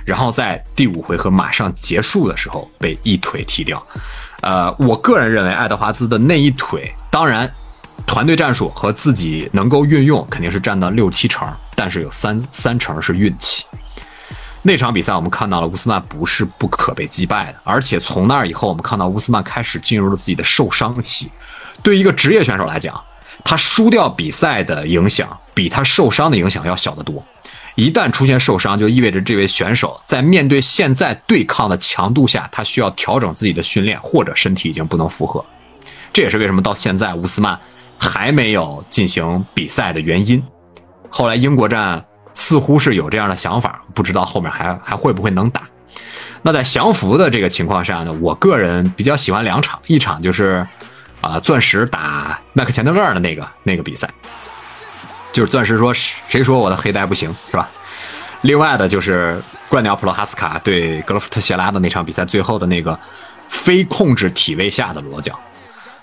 [0.05, 3.83] 然后在第五回合马上结束的时候被一腿踢掉。
[4.41, 7.51] 呃，我个人认为爱德华兹的那一腿，当然
[8.05, 13.65] 团队战术和自己能够运用肯定是占到六七成，但是有三三成是运气。
[14.67, 21.31] 那场比赛我们看到了乌斯曼不是不可被击败的，而且从那儿以后我们看到乌斯曼开始进入了自己的受伤期。
[21.83, 22.99] 对于一个职业选手来讲，
[23.43, 27.23] 他输掉比赛的影响比他受伤的影响要小得多。
[27.75, 35.45] 一旦出现受伤，就意味着这位选手在面对现在对抗的强度下，他需要调整自己的训练，或者身体已经不能负荷。
[36.11, 37.59] 这也是为什么到现在乌斯曼
[37.99, 40.41] 还没有进行比赛的原因。
[41.07, 42.03] 后来英国站
[42.35, 45.63] 似乎是有这样的想法，不知道后面还还会不会能打。
[46.43, 50.63] 那在降服的这个情况下呢，我个人比较喜欢两场，一场就是。
[51.21, 54.07] 啊，钻石打麦克钱德勒的那个那个比赛，
[55.33, 57.67] 就是钻石说谁说我的黑带不行是吧？
[58.43, 62.99] 另外的就是怪鸟普罗哈斯卡对格罗夫特谢拉的那场比赛，最后的那个
[63.49, 65.39] 非控制体位下的裸脚。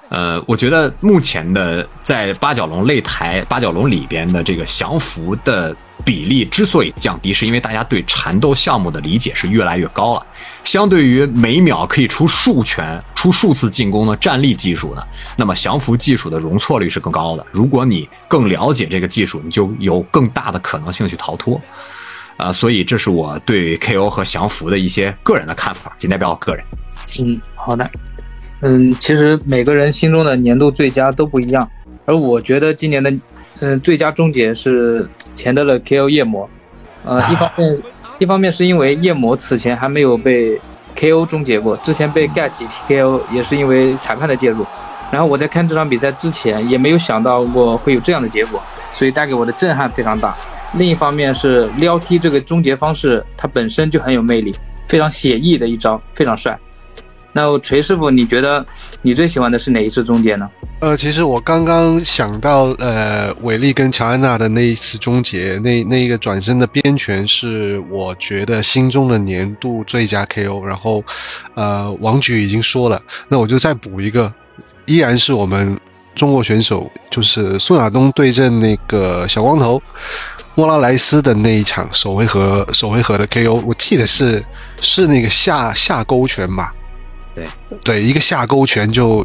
[0.09, 5.73] 呃，我觉得目前的在八角笼擂台八角笼里边的这个降服的。
[6.05, 10.27] 比例之所以降低，是因为大家对缠斗项目的理解是越来越高了。
[10.65, 15.03] 相对于每秒可以出数拳、出数次进攻的站立技术呢，
[15.37, 17.47] 那么降服技术的容错率是更高的。
[17.51, 21.61] 如果你更了解这个技术，你就有更大的可能性去逃脱。
[22.37, 26.65] 啊，所以这是我对 KO 和降服的一些个人的看法，仅代表我个人。
[27.21, 27.91] 嗯，好的。
[28.61, 31.69] 嗯，其实每个人心中的年度最佳都不一样，
[32.05, 33.13] 而我觉得今年的。
[33.65, 36.51] 嗯，最佳终结是钱德勒 KO 夜魔，
[37.05, 37.83] 呃，一方面，
[38.19, 40.61] 一方面是因为夜魔此前还没有被
[40.97, 44.67] KO 终结过，之前被盖奇 TKO 也是因为裁判的介入，
[45.13, 48.61] 然后我在看这场比赛之前也没有想到过会有这样的结果，
[48.93, 50.37] 所以带给我的震撼非常大。
[50.73, 54.53] 另一方面是撩踢这个终结方式，它本身就很有魅力，
[54.89, 56.59] 非常写意的一招，非常帅。
[57.33, 58.67] 那锤师傅，你觉得
[59.03, 60.51] 你最喜欢的是哪一次终结呢？
[60.83, 70.61] 呃，其实我刚刚想到，呃，韦利跟乔安娜的那一次终结，那那一个转身的边拳是我觉得心中的年度最佳 KO。
[70.65, 71.01] 然后，
[71.55, 74.35] 呃，王局已经说了，那我就再补一个，
[74.87, 75.79] 依然是我们
[76.17, 79.81] 中国选手，就是宋亚东对阵那个小光头
[80.57, 84.45] 莫拉莱斯的那一场首回合首回合的 KO，我记得是
[84.81, 86.73] 是那个下下勾拳吧。
[87.37, 87.47] 对
[87.85, 89.25] 对，一个下勾拳就，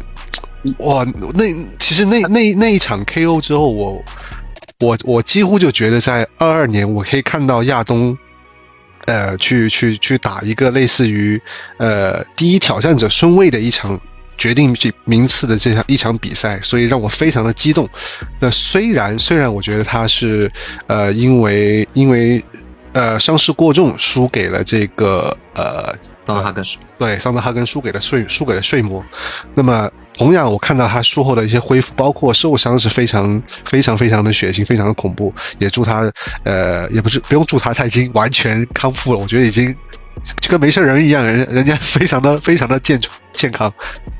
[0.78, 1.44] 哇，那
[1.78, 4.02] 其实那那那一场 KO 之后，我
[4.80, 8.16] 我我几乎就觉得在二二年我可以看到亚东，
[9.06, 11.40] 呃，去去去打一个类似于
[11.78, 13.98] 呃第一挑战者顺位的一场
[14.36, 17.88] 决定名次的这场一场比赛，所以让我非常的激动。
[18.40, 20.50] 那虽然虽然我觉得他是
[20.88, 22.44] 呃因为因为
[22.92, 25.94] 呃伤势过重输给了这个呃。
[26.28, 26.64] 桑德哈根
[26.98, 29.02] 对桑德哈根输给了睡输给了睡魔，
[29.54, 35.32] 那么同样我看到他术后的一些恢复，包括受伤是非常非常非常的血腥，非常的恐怖。
[35.58, 36.12] 也祝他
[36.44, 39.74] 呃也不是不用祝他，他已经完全康复了，我觉得已经
[40.40, 43.00] 就跟没事人一样，人人家非常的非常的健
[43.32, 43.72] 健康。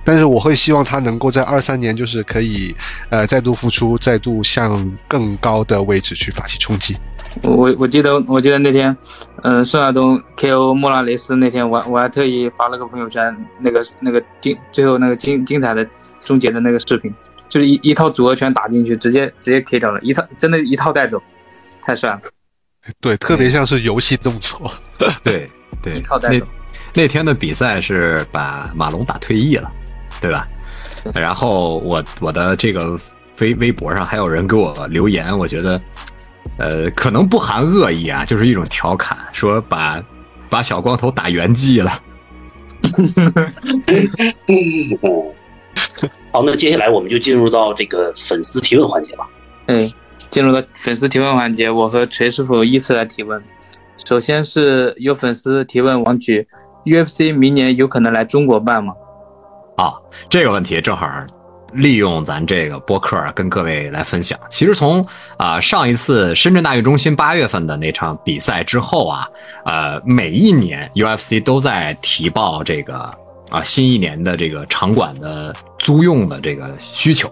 [0.08, 2.74] 但是我会希望他能够在二三年就是可以
[3.10, 6.96] 呃再度复出，再度向更高的位置去发起冲击。
[7.42, 8.96] 我我记得我记得那天，
[9.42, 15.86] 嗯，宋亚东 KO 莫拉雷斯那天，我我还特意发了个朋友圈，那个那个精最后那个精精彩的
[16.22, 17.12] 终结的那个视频，
[17.50, 21.22] 就是一一套组合拳打进去，直接直接 K 掉了，一套真的一套带走，
[21.82, 22.20] 太帅了。
[23.02, 24.72] 对，特别像是游戏动作。
[25.22, 25.46] 对
[25.82, 26.46] 对， 一套带走。
[26.94, 29.70] 那天的比赛是把马龙打退役了，
[30.20, 30.46] 对吧？
[31.14, 32.98] 然后我我的这个
[33.40, 35.80] 微微博上还有人给我留言，我觉得。
[36.56, 40.02] 呃，可能不含恶意啊，就是一种调侃，说把
[40.50, 41.92] 把小光头打圆寂了。
[46.32, 49.28] 好，那接下来我们就进入到这个粉丝提问环节吧。
[49.66, 49.88] 嗯，
[50.30, 53.40] 进入到粉丝提问环节，我和锤师傅依次来提问。
[54.04, 56.48] 首先是有粉丝提问王局
[56.86, 58.94] ，UFC 明年有可能来中国办吗？
[59.78, 59.94] 啊，
[60.28, 61.08] 这个问题正好。
[61.74, 64.40] 利用咱这个播客跟各位来分享。
[64.48, 65.06] 其实从
[65.36, 69.28] 啊上一次深圳大运中心八月份的那场比赛之后啊，
[69.66, 72.98] 呃，每一年 UFC 都在提报这个
[73.50, 77.30] 啊新一年的这个场馆的租用的这个需求。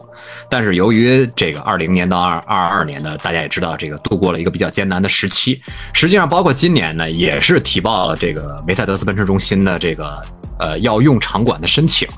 [0.51, 5.59] 但是由于这个二零年到二二二年呢，大家也知道这个度过了一个比较艰难的时期。
[5.95, 10.21] 实际上，包括今年呢，也是提报了这个梅赛德斯奔驰中心的这个
[10.59, 12.09] 呃要用场馆的申请。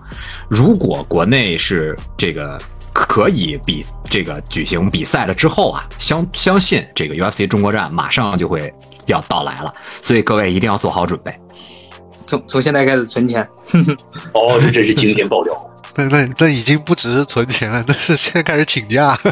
[0.49, 2.61] 如果国内是这个
[2.93, 8.73] 可以比这个举行比赛了之后啊，相相信这个 UFC 中国站马上就会
[9.07, 9.73] 要到来了。
[10.03, 11.33] 所以各位一定要做好准备。
[12.27, 13.47] 从从现在开始存钱。
[14.33, 15.55] 哦，这真是惊天爆料。
[15.97, 19.19] 那那那已经不只是存钱了，那是现在开始请假。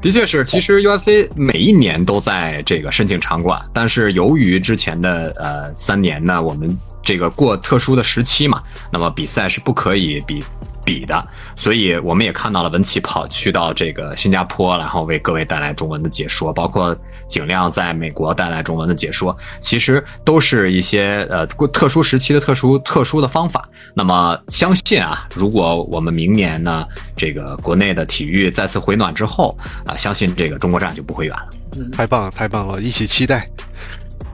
[0.00, 10.42] 的确是，其实 UFC 每一年都在这个申请场馆，但是由于之前的呃三年呢，我们这个过特殊的时期嘛，那么比赛是不可以比。
[10.84, 11.26] 比的，
[11.56, 16.96] 所以我们也看到了文琪跑去到这个新加坡，然后为各位带来中文的解说，包括
[17.28, 23.64] 景亮在美国带来中文的解说，其实都是一些呃特殊时期的特殊特殊的方法。
[23.94, 29.56] 那么相信啊，如果我们明年呢，这个国内的体育再次回暖之后
[29.86, 31.48] 啊，相信这个中国站就不会远了。
[31.92, 33.48] 太棒了，太棒了，一起期待。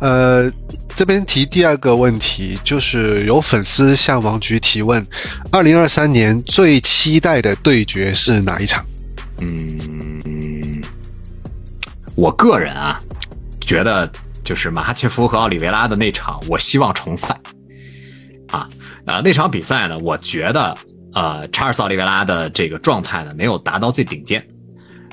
[0.00, 0.50] 呃，
[0.94, 5.04] 这边提第二个问题，就是有粉丝向王局提问：
[5.50, 8.84] 二零二三年最期待的对决是哪一场？
[9.40, 10.82] 嗯，
[12.14, 12.98] 我个人啊，
[13.60, 14.10] 觉得
[14.44, 17.38] 就是马哈切夫和奥里维拉的那场，我希望重赛。
[18.48, 18.68] 啊，
[19.06, 20.76] 呃，那场比赛呢，我觉得
[21.14, 24.46] 呃，查尔斯奥利维拉的这个状态呢，没有达到最顶尖。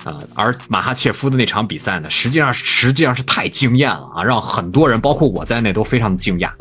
[0.04, 6.52] 啊，而马哈切夫的那场比赛呢，实际上实际上是太惊艳了啊，让很多人，包括我在内，都非常的惊讶，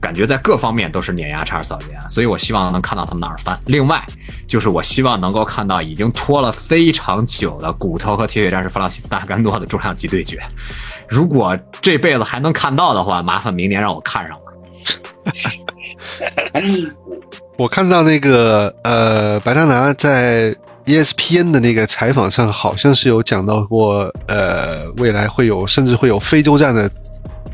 [0.00, 3.58] 感觉在各方面都是碾压查尔斯奥利维亚，所以我希望能看到他们的耳翻。
[3.66, 4.02] 另外，
[4.46, 10.40] 就是我希望能够看到已经拖了非常久的骨头和铁血战士弗朗西斯·大甘诺的重量级对决，
[11.06, 14.42] 如果这辈子还能看到的话，麻烦明年让我看上了。
[17.58, 20.56] 我看到那个呃，白大拿在。
[20.86, 26.88] ESPN 的那个采访上，好像是有讲到过，呃，未来会有，甚至会有非洲站的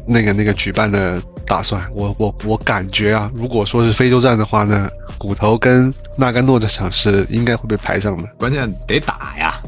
[0.07, 1.83] 那个那个举办的打算。
[1.95, 8.29] 我我我感觉啊，如果说是非洲站的话呢，骨头跟纳甘诺这场是应该会被排上的。
[8.39, 9.61] 关键得打呀。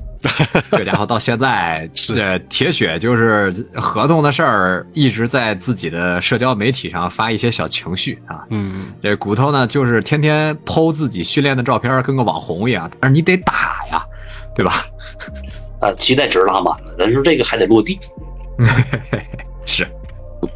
[0.70, 8.45] 这家伙到现在是铁血，就是合同的事儿，一直在自己的社交媒体上发一些小情绪啊。
[8.51, 12.91] 嗯，这骨头呢，就是天天剖自己训练的照片，跟个网红一样。
[13.01, 14.03] 但是你得打呀，
[14.55, 14.85] 对吧？
[15.81, 17.99] 啊，期待值拉满了，但是这个还得落地。
[19.66, 19.87] 是，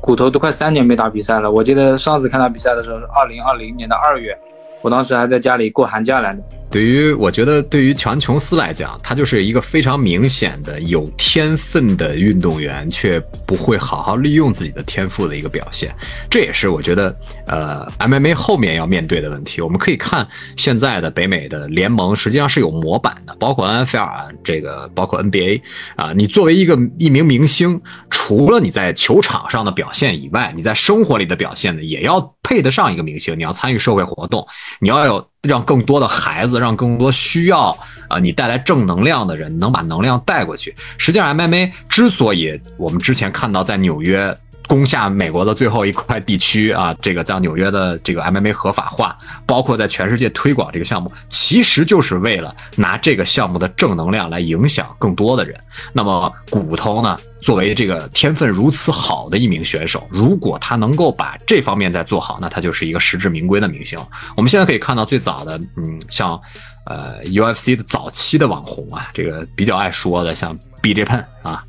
[0.01, 1.51] 骨头都快三年没打比赛了。
[1.51, 4.37] 我记得上次看他比赛的时候是二零二零年的二月，
[4.83, 6.41] 我当时还在家里过寒假来着。
[6.71, 15.95] 对于我觉得，对于乔安琼斯来讲，他就是一个非常明显的有天分的运动员，却不会好好利用自己的天赋的一个表现。
[16.29, 17.17] 这也是我觉得，
[17.47, 19.63] 呃，MMA 后面要面对的问题。
[19.63, 25.63] 我们可以看现在的北美的联盟，实际上是有模板的，包括 NFL 这个，包括 NBA
[25.97, 26.13] 啊。
[26.15, 33.39] 你作为一个一名明星，除了你在球场上的表现以外，你在生活里的表现呢，也要配得上一个明星。
[33.39, 34.47] 你要参与社会活动，
[34.81, 35.27] 你要有。
[35.43, 37.77] 让更多的孩子，让更多需要
[38.09, 40.75] 啊你带来正能量的人，能把能量带过去。
[40.97, 44.37] 实际上，MMA 之所以我们之前看到在纽约
[44.69, 49.17] 攻下美国的最后一块地区啊，这个在纽约的这个 MMA 合法化，
[49.47, 55.59] 包括在全世界推广这个项目，其实就是为了拿这个项目的正能量来影响更多的人。
[55.93, 57.19] 那么骨头呢？
[57.41, 63.97] 作为这个天分如此好的一名选手，如果他能够把这方面再做好，那他就是一个实至名归的明星。
[64.37, 66.39] 我们现在可以看到最早的，嗯，像
[66.87, 71.65] 呃 UFC 的早期的网红啊，这个比较爱说的，像 BJ Penn 啊，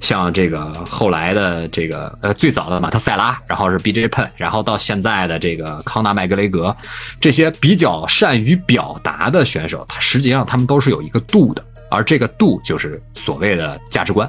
[0.00, 6.74] 像这个后来的这个呃最早的马特塞拉，然后是 BJ Penn，然后到现在的这个康纳麦格雷格，
[7.20, 14.28] 这些比较善于表达的选手，他实际上他们都是有一个度的，而这个度就是所谓的价值观。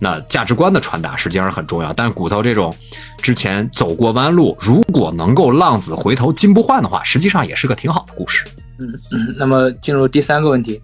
[0.00, 2.74] 那价值观的传达实际上是很重要，但骨头这种
[3.22, 8.44] 之前走过弯路，如果能够浪子回头金不换的话，实际上也是个挺好的故事。
[8.78, 9.00] 嗯。
[9.38, 10.82] 那么进入第三个问题，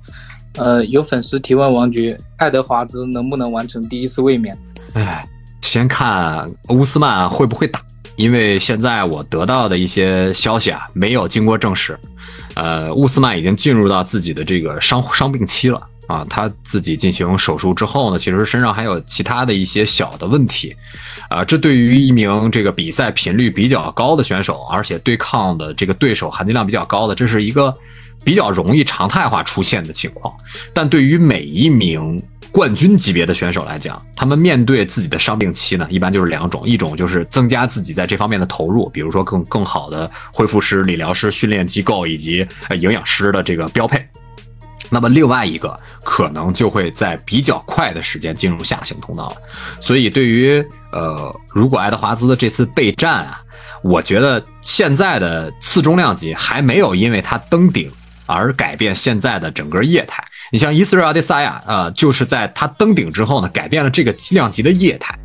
[0.61, 4.57] 呃，有粉丝提问王局，爱德华兹能不能完成第一次卫冕？
[4.93, 5.27] 哎，
[5.63, 7.81] 先看乌斯曼会不会打，
[8.17, 11.99] 因为现在我得到的一些消息啊，没有经过证实，
[12.55, 15.81] 呃，乌斯曼已经进入到自己的这个伤伤病期了。
[16.07, 20.75] 啊，他自己进行手术之后呢，其实身上还有其他的一些小的问题，
[21.29, 27.73] 啊，这对于一名这个比赛频率比较高的选手，而且对抗的这个对手含金量比较高的，这是一个
[28.25, 30.35] 比较容易常态化出现的情况。
[30.73, 32.23] 但对于每一名。
[32.53, 44.05] 冠军级别的选手来讲，他们面对自己的伤病期呢，一般就是两种，一种就是增加自己在这方面的投入，比如说更更好的恢复师、理疗师、训练机构以及呃营养师的这个标配。
[44.89, 49.37] 那么另外一个可能就会在比较快的时间进入下行通道了。
[49.81, 50.61] 所以对于
[50.91, 53.41] 呃，如果爱德华兹的这次备战啊，
[53.81, 57.89] 我觉得现在的次重量级还没有因为他登顶
[58.31, 60.25] 而改变现在的整个业态。
[60.51, 65.17] 你像伊斯瑞阿·迪萨亚，呃，就是在他登顶之后呢，改变了这个量级的业态。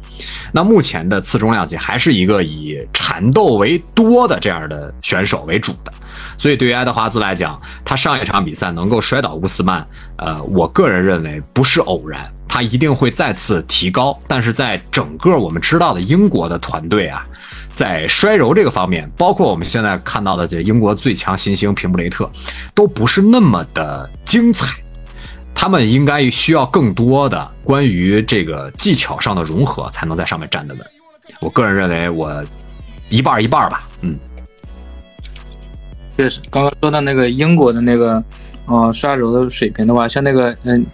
[0.52, 5.92] 那目前的次重量级还是一个以缠斗为多的这样的选手为主的，
[6.38, 9.86] 所以对于爱德华兹来讲，他上一场比赛能够摔倒乌斯曼，
[10.18, 14.18] 呃，我个人认为不是偶然，他一定会再次提高。
[14.28, 17.26] 但是在整个我们知道的英国的团队啊，
[17.74, 22.30] 在摔柔这个方面，包括我们现在看到的这英国最强新星平布雷特，
[22.74, 24.68] 都不是那么的精彩。
[25.66, 30.86] 他们应该需要更多的关于这个技巧上的融合，才能在上面站得稳。
[31.42, 32.46] 我个人认为，我
[33.10, 33.88] 一半一半吧。
[34.02, 34.16] 嗯，
[36.16, 38.24] 确实，刚刚说到那个英国的那个，
[38.68, 40.86] 呃，刷手的水平的话，像那个，嗯，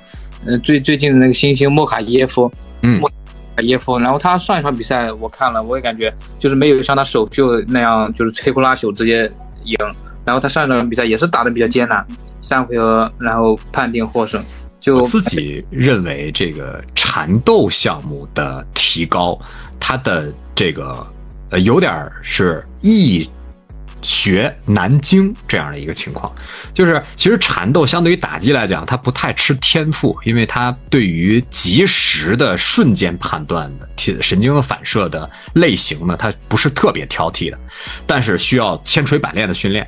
[0.46, 2.50] 呃，最最近的那个新星莫卡耶夫，
[2.82, 3.10] 嗯，莫
[3.58, 9.30] 卡耶夫，然后他上一场比赛我看了，我也感觉就是没有像他首秀那样，就是摧枯拉朽直接
[9.66, 9.78] 赢，
[10.24, 12.08] 然后他上一场比赛也是打的比较艰难。
[12.52, 14.44] 三回合，然后判定获胜。
[14.78, 19.40] 就我自己认为，这个缠斗项目的提高，
[19.80, 21.08] 它的这个
[21.52, 23.30] 呃，有点是易
[24.02, 26.30] 学难精这样的一个情况。
[26.74, 37.58] 就是其实缠斗相对于打击来讲，它不太吃天赋，因为它对于及时的瞬间判断的神经的反射的类型呢，它不是特别挑剔的，
[38.06, 39.88] 但是需要千锤百炼的训练。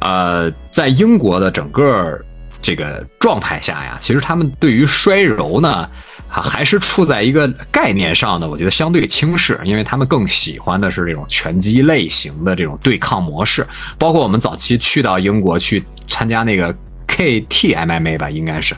[0.00, 2.18] 呃，在英国的整个
[2.62, 5.88] 这个状态下呀，其实他们对于摔柔呢，
[6.28, 13.66] 还是处在一个概念上的，我觉得相对轻视，因为他们更喜欢的是这种拳击类型的这种对抗模式。
[13.98, 16.74] 包括我们早期去到英国去参加那个
[17.06, 18.74] KT MMA 吧，应该是，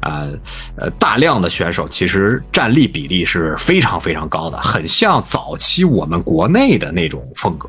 [0.00, 0.32] 呃
[0.76, 7.68] 呃，大量的选手其实战力比例是非常非常高的，很像早期我们国内的那种风格。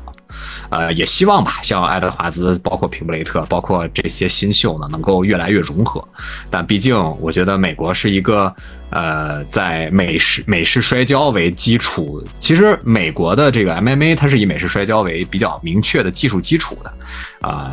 [0.74, 6.02] 呃，也希望吧，像爱德华兹，包括平布雷特，包括这些新秀呢，能够越来越融合。
[6.50, 8.52] 但毕竟，我觉得美国是一个
[8.90, 16.92] 呃，在美式美式摔跤为基础，其实美国的这个 MMA 它是以美式摔跤为比较明确的技术基础的
[17.40, 17.72] 啊，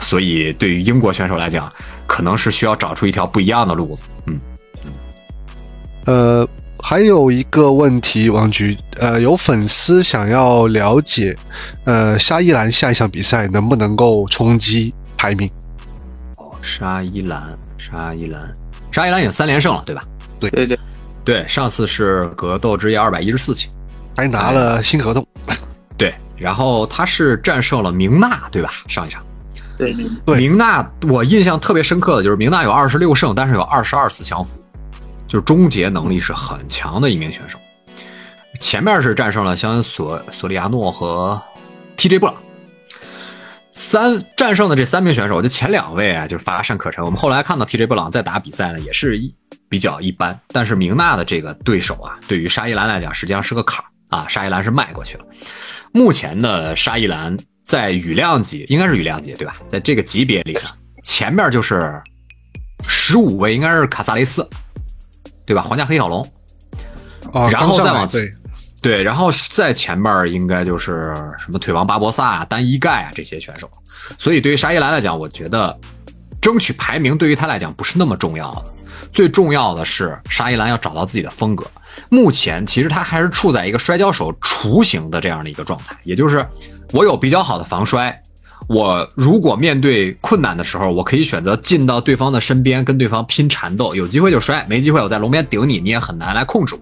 [0.00, 1.72] 所以对于英国选手来讲，
[2.04, 4.02] 可能是需要找出一条不一样的路子。
[4.26, 4.40] 嗯
[4.84, 4.92] 嗯，
[6.06, 6.48] 呃。
[6.88, 11.36] 还有一个问题，王局，呃，有粉丝想要了解，
[11.84, 15.46] 呃，沙伊兰下一场比赛能不能够冲击排名？
[16.38, 18.50] 哦，沙伊兰，沙伊兰，
[18.90, 20.02] 沙伊兰已经三连胜了，对吧？
[20.40, 20.78] 对对对
[21.26, 23.68] 对，上次是格斗之夜二百一十四期，
[24.16, 25.22] 还拿了新合同。
[25.98, 28.72] 对，然后他是战胜了明娜，对吧？
[28.88, 29.22] 上一场。
[29.76, 34.58] 对对，明娜，我印象特别深刻的就是明娜有二十六胜，但是有二十二次降服。
[35.28, 37.58] 就是终结能力是很强的一名选手，
[38.60, 41.40] 前面是战胜了肖恩索索利亚诺和
[41.98, 42.34] TJ 布朗，
[43.74, 47.04] 三战胜的这三名选手，就前两位啊，就是乏善可陈。
[47.04, 49.32] 我们后来看到 TJ 布朗在打比赛呢，也是一
[49.68, 50.38] 比较一般。
[50.48, 55.24] 但是明娜的这个对手啊，对于沙伊兰来讲，实际上是个坎儿啊，沙伊兰是迈过去了。
[55.92, 59.56] 目前的沙伊兰在羽量级，应该是羽量级对吧？
[59.70, 60.70] 在这个级别里呢，
[61.04, 62.00] 前面就是
[62.88, 64.48] 十五位，应该是卡萨雷斯。
[65.48, 65.62] 对吧？
[65.62, 66.24] 皇家黑小龙，
[67.50, 68.30] 然后再往对
[68.82, 73.68] 对，然后在前面应该就是什么腿王巴博萨啊、单一盖啊这些选手。
[74.18, 75.74] 所以对于沙伊兰来讲，我觉得
[76.38, 78.64] 争取排名对于他来讲不是那么重要的。
[79.10, 81.66] 最重要的是沙伊兰要找到自己的风格。
[82.10, 86.46] 目前其实他还是处在一个摔跤手雏形的这样的一个状态，也就是
[86.92, 88.22] 我有比较好的防摔。
[88.68, 96.80] 我如果面对困难的时候，我可以选择进到对方的身边，跟对方拼缠斗，有机会就摔，没机会我在龙边顶你，你也很难来控制我。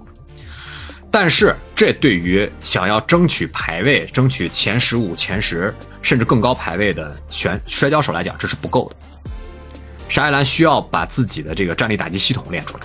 [1.12, 5.72] 但是这对于想要争取排位、争取前十五、前十
[6.02, 8.96] 甚至更高排位的选摔跤手来讲，这是不够的。
[10.08, 12.80] 沙耶兰需要把自己的这个站立打击系统练出来。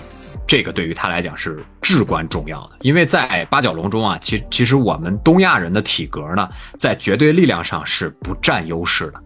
[0.52, 6.46] 这个对于他来讲是至关重要的，因为在八角笼中啊，其其实我们东亚人的体格呢，
[6.78, 9.20] 在绝对力量上是不占优势的，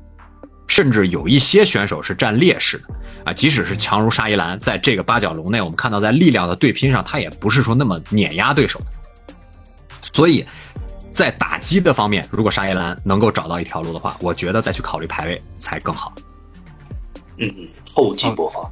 [0.68, 2.84] 甚至有一些选手是占劣势的
[3.24, 3.32] 啊。
[3.32, 8.86] 即使是强如沙伊兰，在这个八角笼内，我们看到在力量的对拼上，他也不是说那么碾压对手的。
[10.12, 10.46] 所以，
[11.10, 16.14] 在打击的方面，如果沙伊兰能够找到一条路的话，我觉得再去考虑排位才更好。
[17.38, 18.70] 嗯嗯，厚积薄发。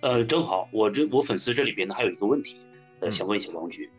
[0.00, 2.60] 呃，正好，我这我粉丝这里边呢还有一个问题，
[3.00, 3.90] 呃，嗯想问一下王局，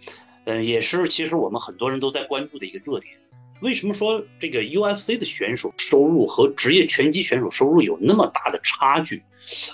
[0.46, 3.16] 呃，也是其实我们很多人都在关注的一个热点，
[3.62, 9.24] 为什么说这个 UFC 的选手收入和职业拳击选手收入有那么大的差距？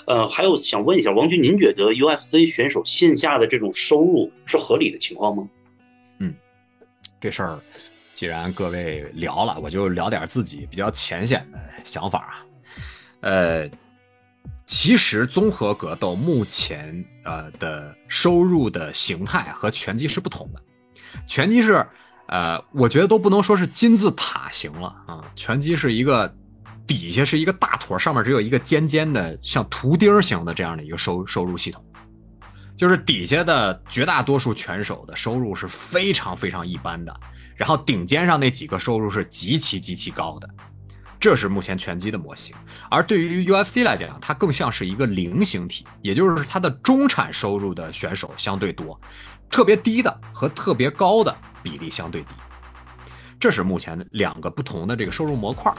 [0.05, 5.47] 呃，还有想问一下王局，您觉得 UFC 选手线下的这种收入是合理的情况吗？
[6.19, 6.33] 嗯
[7.19, 7.59] 这事儿，
[8.13, 12.45] 既然各位聊了，我就聊点自己比较浅显的想法啊。
[13.21, 13.69] 呃，
[14.67, 20.61] 其实综合格斗目前呃的收入的形态和拳击是不同的。
[21.25, 21.83] 拳击是
[22.27, 26.31] 呃，我觉得都不能说是金字塔型了啊，拳击是一个
[26.85, 31.81] 底下是一个大坨，上面只有一个尖尖的像图钉型的这样的一个收收入系统。
[32.75, 37.17] 就是底下的绝大多数拳手的收入是非常非常一般的，
[37.55, 40.47] 然后顶尖上那几个收入是极其极其高的，
[41.19, 42.55] 这是目前拳击的模型。
[42.89, 48.99] 而对于 UFC 来讲，它更像是一个菱形体，也就是它的中产收入的选手相对多，
[49.49, 52.29] 特别低的和特别高的比例相对低。
[53.39, 55.73] 这是目前两个不同的这个收入模块。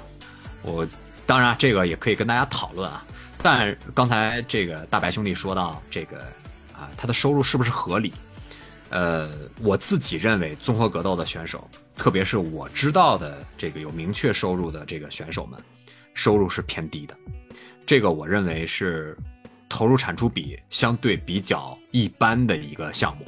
[0.62, 0.86] 我
[1.26, 3.04] 当然这个也可以跟大家讨论啊，
[3.42, 6.18] 但刚才这个大白兄弟说到这个。
[6.78, 8.12] 啊，他的收入是不是合理？
[8.90, 9.28] 呃，
[9.60, 11.68] 我自己认为，综合格斗的选手，
[11.98, 15.60] 特别是我知道的这个有明确收入的这个选手们，
[16.14, 17.14] 收入是偏低的。
[17.84, 19.16] 这个我认为是
[19.68, 23.26] 投入产出比相对比较一般的一个项目。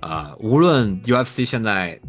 [0.00, 2.00] 呃，无论 UFC 现在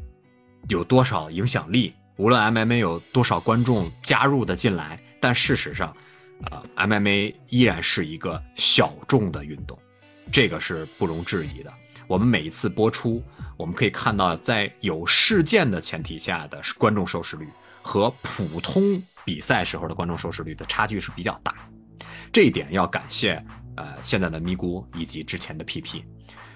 [0.70, 5.96] 有多少影响力，无论 MMA 有多少观众加入的进来，但事实上，
[6.46, 9.78] 呃，MMA 依然是一个小众的运动。
[10.32, 11.74] 这个是不容置疑的。
[12.08, 13.22] 我们每一次播出，
[13.58, 17.48] 我们可以看到，在有事件的前提下的观众收视率
[17.82, 21.54] 和普通比赛时候的观众收视率的差距是比较大。
[22.32, 23.44] 这一点要感谢
[23.78, 26.04] 呃现在的咪咕以及之前的 PP，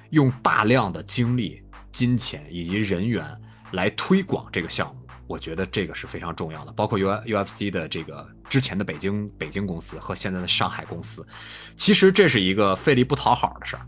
[0.09, 3.25] 用大量的精力、金钱以及人员
[3.71, 4.95] 来推广这个项目。
[5.25, 11.23] 我觉得这个是非常重要的，包括 U UFC 的这个之前的北京北京公司和现在的上海公司，
[11.75, 13.85] 其实这是一个费力不讨好的事儿，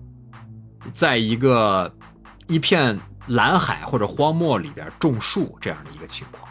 [0.93, 1.91] 在一个
[2.51, 6.49] 一片蓝海或者荒漠里边种树这样的一个情况。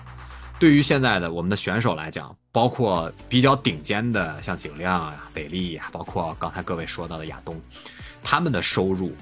[0.59, 7.61] 对于现在的我们的选手来讲，包括比较顶尖的像景亮啊、北利啊，包括刚才各位说到的亚东，
[8.23, 9.15] 他们的收入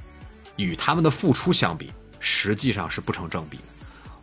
[0.56, 3.64] 与他们的付出相比，实际上是不成正比的。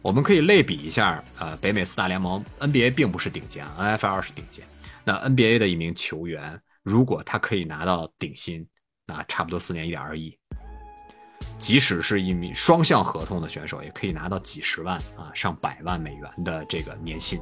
[0.01, 4.63] 我们可以类比一下，呃，北美四大联盟 NBA 并不是顶尖，NFL 是顶尖。
[5.03, 8.67] 那 NBA 的一名球员，如果他可以拿到顶薪，
[9.05, 10.37] 那差不多四年一点二亿。
[11.57, 17.39] 即使是一名双向合同的选手，也可以拿到几十万啊，上百万美元的这个年薪。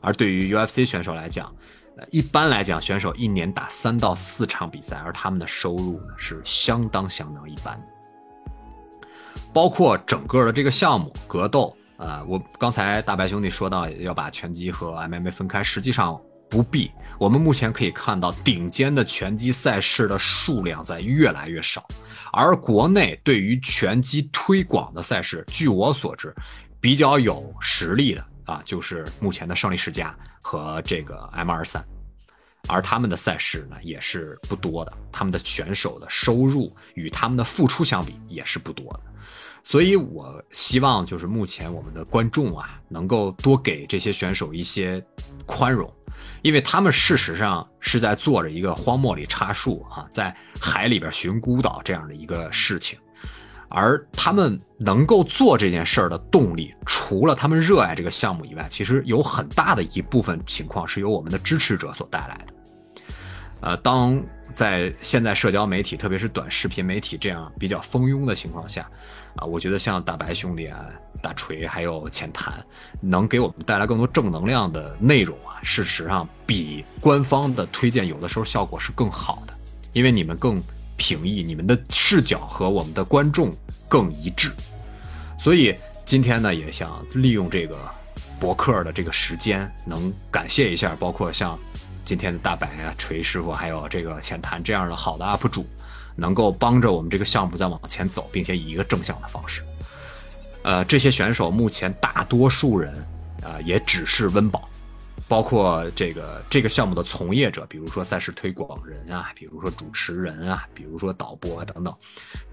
[0.00, 1.52] 而对于 UFC 选手来讲，
[1.96, 7.80] 呃，一般来讲，选手一年打三到四场比赛，而他们的收入呢是相当相当一般。
[9.52, 16.90] 包括整个的这个项目格斗，呃，我刚才大白兄弟说到要把拳击和 MMA 分开，实际上不必。
[17.18, 21.86] 我们目前可以看到，顶尖的拳击赛事的数量在越来越少，
[22.32, 26.34] 而国内对于拳击推广的赛事，据我所知，
[26.80, 31.84] 比较有实力的啊，就是目前的胜利世家和这个 M 二三。
[32.68, 39.00] 而他们的赛事呢也是不多的，他们的选手的收入与他们的付出相比也是不多的。
[39.64, 45.02] 所以，我希望就是目前我们的观众啊，能够多给这些选手一些
[45.46, 45.92] 宽容，
[46.42, 52.98] 因为他们事实上是在做着一个荒漠里插树啊，在海里边寻孤岛这样的一个事情，
[53.68, 62.54] 而他们能够做这件事儿的动力，除了他们热爱这个项目以外，其实有很大的一部分情况是由我们的支持者所带来的。
[63.60, 64.22] 呃，当
[64.58, 68.90] 在现在社交媒体，特别是短视频媒体这样比较蜂拥的情况下，
[69.36, 70.84] 啊，我觉得像大白兄弟啊、
[71.22, 72.54] 大锤还有浅谈，
[73.00, 79.54] 能给我们带来更多正能量的内容啊，事实上比官方的推荐有的时候效果是更好的，
[79.92, 80.60] 因为你们更
[80.96, 83.54] 平易，你们的视角和我们的观众
[83.88, 84.50] 更一致。
[85.38, 85.72] 所以
[86.04, 87.78] 今天呢，也想利用这个
[88.40, 91.56] 博客的这个时间，能感谢一下，包括像。
[92.08, 95.66] 今天的大白啊、锤师傅，还有这个浅谈这样的好的 UP 主，
[96.16, 99.62] 能够帮着我们这个项目再往前走，并且以一个正向的方式。
[100.62, 102.94] 呃，这些选手目前大多数人
[103.42, 104.66] 啊、也只是温饱，
[105.28, 111.94] 包括这个这个项目的从业者，比如说赛事推广人啊，比如说主持人啊，比如说导播啊等等，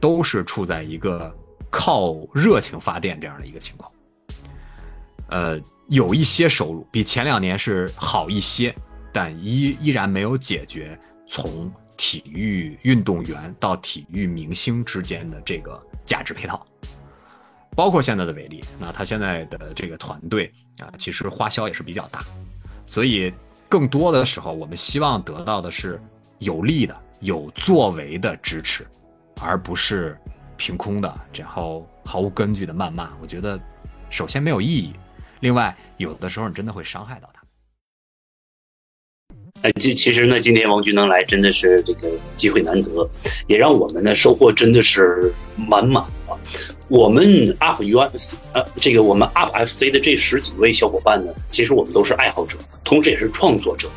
[0.02, 1.34] 都是处在一个
[1.70, 3.90] 靠热情发电这样的一个情况。
[5.30, 8.76] 呃，有一些收入比前两年是好一些。
[9.16, 16.68] 但依依然没有解决从体育运动员到体育明星之间的这个价值配套。
[17.74, 22.20] 包括现在的伟力，那他现在的这个团队啊，其实花销也是比较大，
[22.86, 23.34] 所以
[23.70, 25.98] 更多的时候，我们希望得到的是
[26.40, 28.86] 有力的、有作为的支持，
[29.42, 30.18] 而不是
[30.58, 33.12] 凭空的，然后毫无根据的谩骂。
[33.22, 33.58] 我觉得，
[34.10, 34.94] 首先没有意义，
[35.40, 37.30] 另外有的时候你真的会伤害到。
[39.66, 42.08] 哎，其其实呢，今天王军能来，真的是这个
[42.38, 43.10] 机会难得，
[43.48, 46.38] 也让我们呢收获真的是满满啊。
[46.88, 53.90] 我们 UP UFC 呃，这个我们 UP FC 的这十几位小伙伴呢，其实我们都是爱好者，同时也是创作者。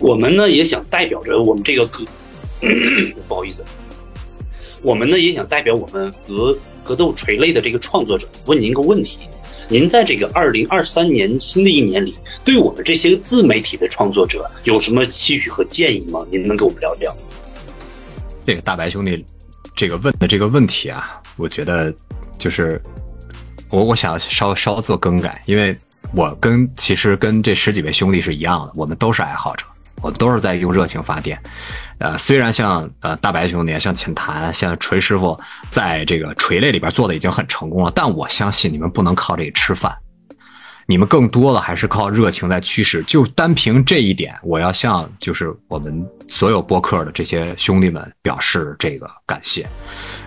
[0.00, 2.04] 我们呢也想代表着我们这个格，
[3.28, 3.64] 不好意思，
[4.82, 9.20] 我们呢也想代表我们格格斗锤类的这个创作者，问您一个问题：
[9.68, 12.14] 您在这个二零二三年新的一年里，
[12.44, 16.26] 对我们这些自媒体的创作者有什么期许和建议吗？
[16.30, 17.16] 您能跟我们聊聊？
[18.46, 19.24] 这个大白兄弟，
[19.74, 21.94] 这个问的这个问题啊，我觉得。
[22.38, 22.78] 就是
[23.70, 25.74] 我，我想稍稍做更改，因为
[26.14, 29.64] 我跟其实跟这十几位兄弟是一样的，我们都是爱好者，
[30.06, 31.36] 我都是在用热情发电。
[31.98, 35.36] 呃，虽然像呃大白兄弟、像浅谈、像锤师傅，
[35.68, 39.92] 在这个锤类里边做的已经很成功了，但我相信你们不能靠这个吃饭。
[40.88, 49.66] 你们更多的还是靠热情在驱使，就单凭这一点，我要向就是我们所有播客的这些兄弟们表示这个感谢。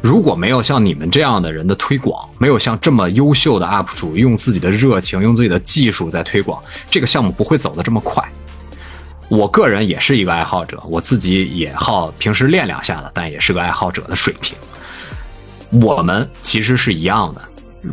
[0.02, 6.62] 如果没有像你们这样的人的推广，没有像这么优秀的 UP 主用自己的热情、用自己的技术在推广，
[6.92, 8.22] 这个项目不会走得这么快。
[9.30, 14.58] 我个人也是一个爱好者，我自己也好平时练两下的，但也是个爱好者的水平。
[15.82, 17.42] 我们其实是一样的。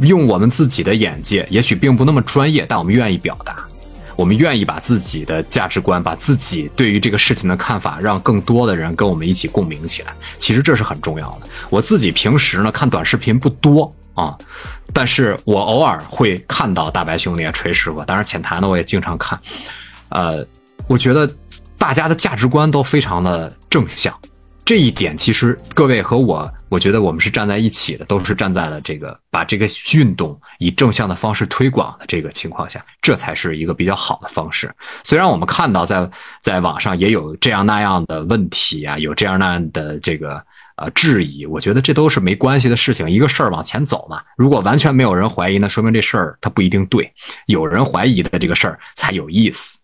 [0.00, 3.54] 用我们自己的眼界，也许并不那么专业，但我们愿意表达，
[4.16, 10.12] 我们愿意把自己的价值观，把自己对于这个事情的看法，让更多的人跟我们一起共鸣起来。
[10.38, 11.46] 其实这是很重要的。
[11.70, 14.36] 我自己平时呢看短视频不多啊，
[14.92, 19.38] 但是我偶尔会看到大白兄弟、锤师傅，当然浅谈的我也经常看。
[20.08, 20.44] 呃，
[20.86, 21.28] 我觉得
[21.76, 24.16] 大家的价值观都非常的正向。
[24.64, 29.64] 这一点其实各位和我，我觉得我们是站在一起的，都是站在了这个把这个
[29.94, 34.68] 运动以正向的方式推广的这个情况下，这才是一个比较好的方式。
[35.04, 36.10] 虽然我们看到在
[36.42, 40.42] 在网上也有这样那样的问题啊，有这样那样的这个
[40.78, 43.08] 呃质疑，我觉得这都是没关系的事情。
[43.08, 47.04] 一个事儿往前走嘛，如果完全没有人怀疑，那说明这事儿它不一定对；
[47.46, 49.78] 有人怀疑的这个事儿才有意思。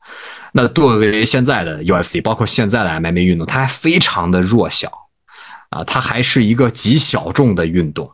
[0.53, 4.92] 那作为现在的 UFC，包括现在的 MMA 运动，它还非常的弱小，
[5.70, 8.11] 啊，它还是一个极小众的运动，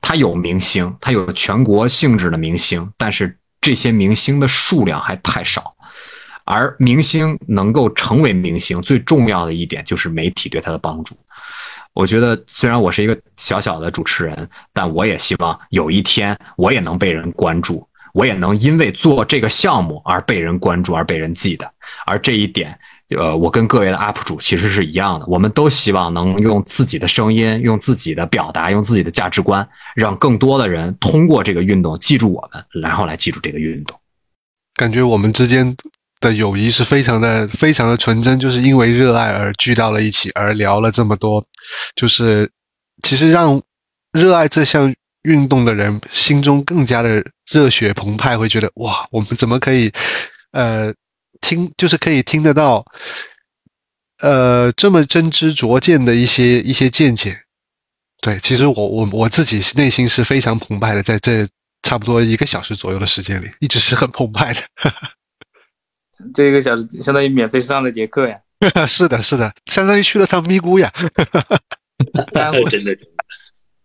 [0.00, 5.74] 它有明星，它有全国性质的明星，但是这些明星的数量还太少，
[6.44, 11.16] 而明星能够成为明星，最重要的一点就是媒体对他的帮助。
[11.94, 17.86] 我觉得，虽然我是一个小小的主持人，但我也希望有一天我也能被人关注。
[18.12, 21.70] 我也能因为做这个项目而被人关注，而被人记得。
[22.06, 22.78] 而这一点，
[23.16, 25.26] 呃，我跟各位的 UP 主其实是一样的。
[25.26, 33.98] 我们都希望能用自己的声音，用自己的表达，用自己的价值观，让更多的人通过这个运动记住我们，然后来记住这个运动。
[34.74, 35.74] 感觉我们之间
[36.20, 41.44] 的友谊是非常的、非常的纯真，就是因为热爱而聚到了一起，而聊了这么多。
[41.96, 42.50] 就是
[43.02, 43.60] 其实让
[44.12, 44.94] 热爱这项。
[45.22, 49.92] 运动的人心中更加的热血澎湃，会觉得哇，我们怎么可以，
[50.52, 50.92] 呃，
[51.40, 52.84] 听就是可以听得到，
[54.20, 57.42] 呃，这么真知灼见的一些一些见解。
[58.20, 61.46] 对，其实我我我自己内心是非常澎湃的，在这
[61.82, 64.60] 差不多一个小时左右的时间里，一直是很澎湃的。
[66.32, 68.38] 这一个小时相当于免费上了节课呀。
[68.86, 70.92] 是的，是的，相当于去了趟咪咕呀。
[72.70, 72.96] 真的。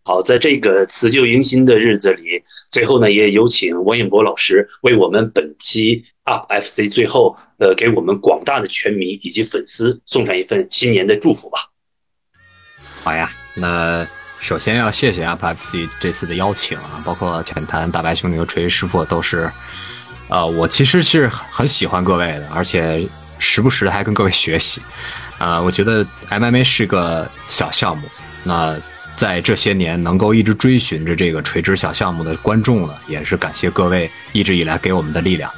[0.07, 2.41] 好，在这个辞旧迎新的日子里，
[2.71, 11.59] 最后呢，也有请王永博老师为我们本期 UP FC 最后呃，给我们广大的拳迷以及粉丝送上一份新年的祝福吧。
[13.03, 14.07] 好呀，那
[14.39, 19.51] 首先要谢谢 UP FC 这次的邀请啊，包括浅谈大白兄弟和锤师傅都是，
[20.29, 23.05] 呃，我其实是很喜欢各位的，而且
[23.39, 24.81] 时不时的还跟各位学习，
[25.37, 28.07] 啊，我觉得 MMA 是个小项目，
[28.45, 28.79] 那。
[29.17, 35.51] 在这些年能够一直追寻着这个垂直小项目的观众呢，也是感谢各位一直以来给我们的力量。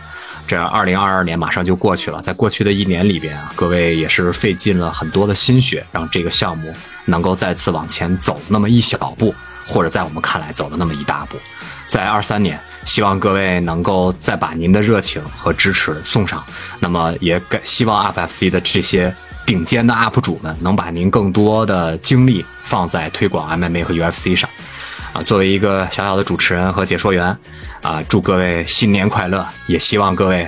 [0.47, 9.35] 这二零二二年马上就过去了，在过去的一年里边啊，各位也是费尽了很多的心血，让这个项目能够再次往前走那么一小步，
[9.67, 11.37] 或者在我们看来走了那么一大步。
[11.89, 16.41] 在二三年，希望各位能够再把您的热情和支持送上。
[16.79, 19.13] 那么也感希望 FFC 的这些。
[19.49, 24.47] 顶尖的 UP 主们，能把您更多的精力放在推广 MMA 和 UFC 上。
[25.11, 27.35] 啊，作为一个小小的主持人和解说员，
[27.81, 29.43] 啊，祝各位新年快乐！
[29.65, 30.47] 也希望各位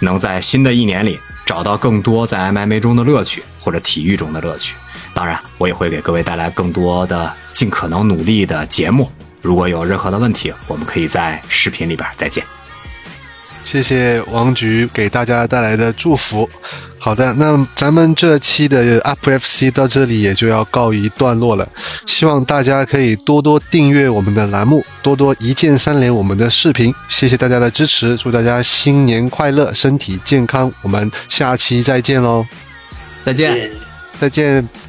[0.00, 4.74] 能在新的一年里找到更多在 MMA 中的乐趣或者体育中的乐趣。
[5.14, 9.08] 当然，我也会给各位带来更多的尽可能努力的节目。
[9.40, 12.44] 如果有任何的问题，我们可以在视频里边再见。
[13.64, 16.48] 谢谢王局给大家带来的祝福。
[16.98, 21.66] 好的，那咱们这期的 UpFC 到这里也就要告一段落了。
[22.04, 26.94] 希望大家可以多多订阅我们的栏目，多多一键三连我们的视频。
[27.08, 30.70] 谢谢大家的支持，祝大家新年快乐，身体健康。
[30.82, 32.44] 我们下期再见喽，
[33.24, 33.70] 再见。
[34.20, 34.79] 再见。